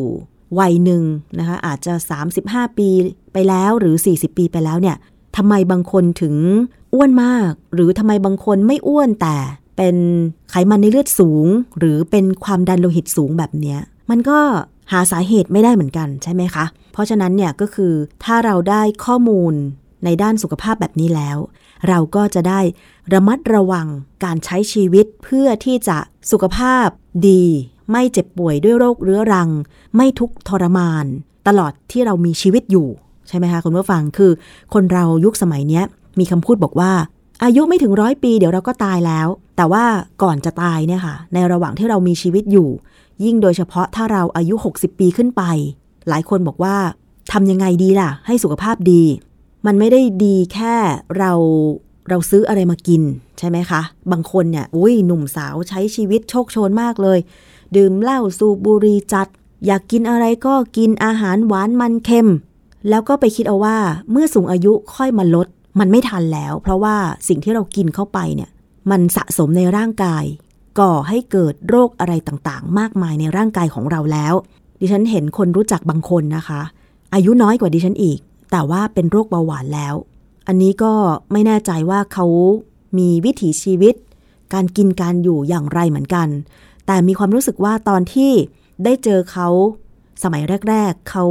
[0.59, 1.03] วัยหนึ่ง
[1.39, 1.95] นะคะอาจจะ
[2.35, 2.89] 35 ปี
[3.35, 4.97] ไปแล้วหรือ 40 ปีไปแล้วเนี่ย
[5.37, 6.35] ทำไมบางคนถึง
[6.95, 9.37] อ้วนมาก หรือทำไมบางคนไม่อ้วนแต่
[9.77, 9.97] เป็น
[10.51, 11.47] ไขมันในเลือดสูง
[11.79, 13.79] หรือเป็นความดันโลหิตสูงแบบเนี้ย
[14.11, 14.39] มันก็
[14.93, 17.93] หาสาเหตุไม่ได้เหมือนกันใช่ไหมคะ เพราะฉะนั้นเนี่ยก็คือ
[18.25, 19.55] ถ้าเราได้ข้อมูล
[20.05, 21.39] ในด้านสุขภาพแบบนี้แล้ว
[21.89, 22.61] เราก็จะได้
[23.13, 23.87] ระมัดระวัง
[24.25, 25.99] การใช้ชีวิตเพื่อที่จะ
[26.31, 26.87] สุขภาพ
[27.29, 27.45] ดี
[27.91, 29.51] ไม่เจ็บป่วยด้วยโรคเรื้อรัง
[29.97, 31.05] ไม่ทุกข์ทรมาน
[31.49, 32.89] ตลอดที่เรามีชีวิตอยู่
[33.29, 34.33] ใช่ไหมคะคุณผู้ฟังคือ
[34.75, 35.85] คนเรายุคสมัยเนี้ย
[36.19, 36.93] มีคำพูดบอกว่า
[37.45, 39.85] อายุไม่ถึงร้อยปีเดี๋ยวเราก็ตายแล้ว แต่ว่า
[40.23, 42.69] ก่อนจะตายเนี่ยค่ะ ในระหว่างที่เรามีชีวิตอยู่
[43.25, 45.43] ยิ่งโดยเฉพาะถ้าเราอายุ 60 ปีขึ้นไป
[46.09, 46.77] หลายคนบอกว่า
[47.33, 49.03] ทำยังไงดีล่ะ ให้สุขภาพดี
[49.67, 50.75] มันไม่ได้ดีแค่
[51.19, 51.33] เรา
[52.09, 53.03] เราซื้ออะไรมากิน
[53.39, 53.81] ใช่ไหมคะ
[54.13, 57.19] บางคนเนี่ยอุ้ยหนุ่มสาวใช้ชีวิตโชคโชนมากเลย
[57.77, 59.29] ดื่มเหล้าสูบบุหรี่จัด
[59.67, 62.29] อยากกินอะไรก็กินอาหารหวานมันเค็ม
[62.89, 63.77] แล้วก็ไปคิดเอาว่า
[64.11, 65.47] เมื่อสูงอายุค่อยมาลด
[65.81, 66.97] มันไม่ทันแล้ว เพราะว่า
[67.29, 68.51] สิ่งที่เรากินเข้าไปเนี่ย
[68.91, 70.25] มันสะสมในร่างกาย
[70.81, 74.35] ก่อให้เกิดโรคอะไรต่างๆ มากมายในร่างกายของเราแล้ว
[74.81, 76.61] ดิฉันเห็นคนรู้จักบางคนนะคะ
[77.15, 78.19] อายุน้อยกว่าดิฉันอีก
[78.53, 79.95] แต่ว่าเป็นโรคเบาหวานแล้ว
[80.47, 80.93] อันนี้ก็
[81.33, 82.27] ไม่แน่ใจว่าเขา
[82.99, 83.95] มีวิถีชีวิต
[84.55, 86.29] การกินการอยู่อย่างไรเหมือนกัน
[86.87, 88.33] แต่มีความรู้สึกว่าตอนที่
[88.85, 89.49] ได้เจอเขา
[90.23, 91.25] สมัยแรก ๆ เขา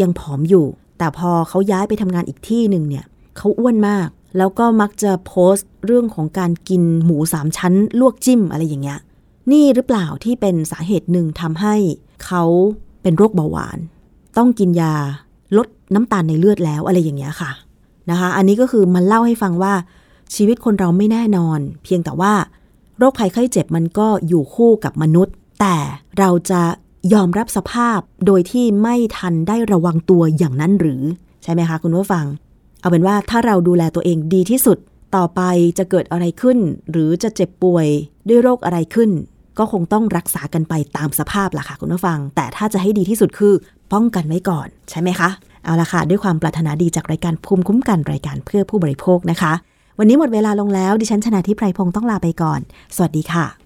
[0.00, 0.66] ยังผอมอยู่
[0.98, 3.04] แต่พอเขาย้ายไปทำงานอีกที่หนึ่งเนี่ย
[3.36, 8.98] เขาอ้วนมาก แล้วก็มักจะโพสต์เรื่องของการกินหมูสามชั้น ลวกจิ้มอะไรอย่างเงี้ย
[9.52, 11.74] นี่หรือเปล่าที่เป็นสาเหตุหนึ่งทำให้
[12.24, 12.42] เขา
[13.02, 13.78] เป็นโรคเบาหวาน
[14.36, 14.94] ต้องกินยา
[15.56, 17.50] ลดน้ำตาลในเลือดแล้วอะไรอย่างเงี้ยค่ะ
[18.10, 19.74] นะคะ อันนี้ก็คือมันเล่าให้ฟังว่า
[20.34, 22.32] ชีวิตคนเราไม่แน่นอน เพียงแต่ว่า
[22.98, 25.76] โรคภัยไข้เจ็บมันก็อยู่คู่กับมนุษย์ แต่
[26.18, 26.62] เราจะ
[27.12, 31.02] ยอมรับสภาพโดยที่ไม่ทันได้ระวังตัวอย่างนั้นหรือ
[31.42, 32.24] ใช่ไหมคะคุณผู้ฟัง
[32.80, 34.78] เอาเป็นว่าถ้าเราดูแลตัวเองดีที่สุด
[35.16, 35.40] ต่อไป
[35.78, 36.58] จะเกิดอะไรขึ้น
[36.90, 37.86] หรือจะเจ็บป่วย
[38.28, 39.10] ด้วยโรคอะไรขึ้น
[39.58, 43.54] ก็คงต้องรักษากันไปตามสภาพล่ะค่ะคุณผู้ฟัง แต่ถ้าจะให้ดีที่สุดคือ
[43.92, 45.28] ป้องกันไว้ก่อนใช่ไหมคะ
[45.64, 49.52] เอาละค่ะด้วยความปรารถนาดีจากรายการภูมิคุ้มกันรายการเพื่อผู้บริโภคนะคะ
[49.98, 52.60] วันนี้หมดเวลาลงแล้ว ดิฉันชนะทิพไพรพงศ์ต้องลาไปก่อน
[52.96, 53.65] สวัสดีค่ะ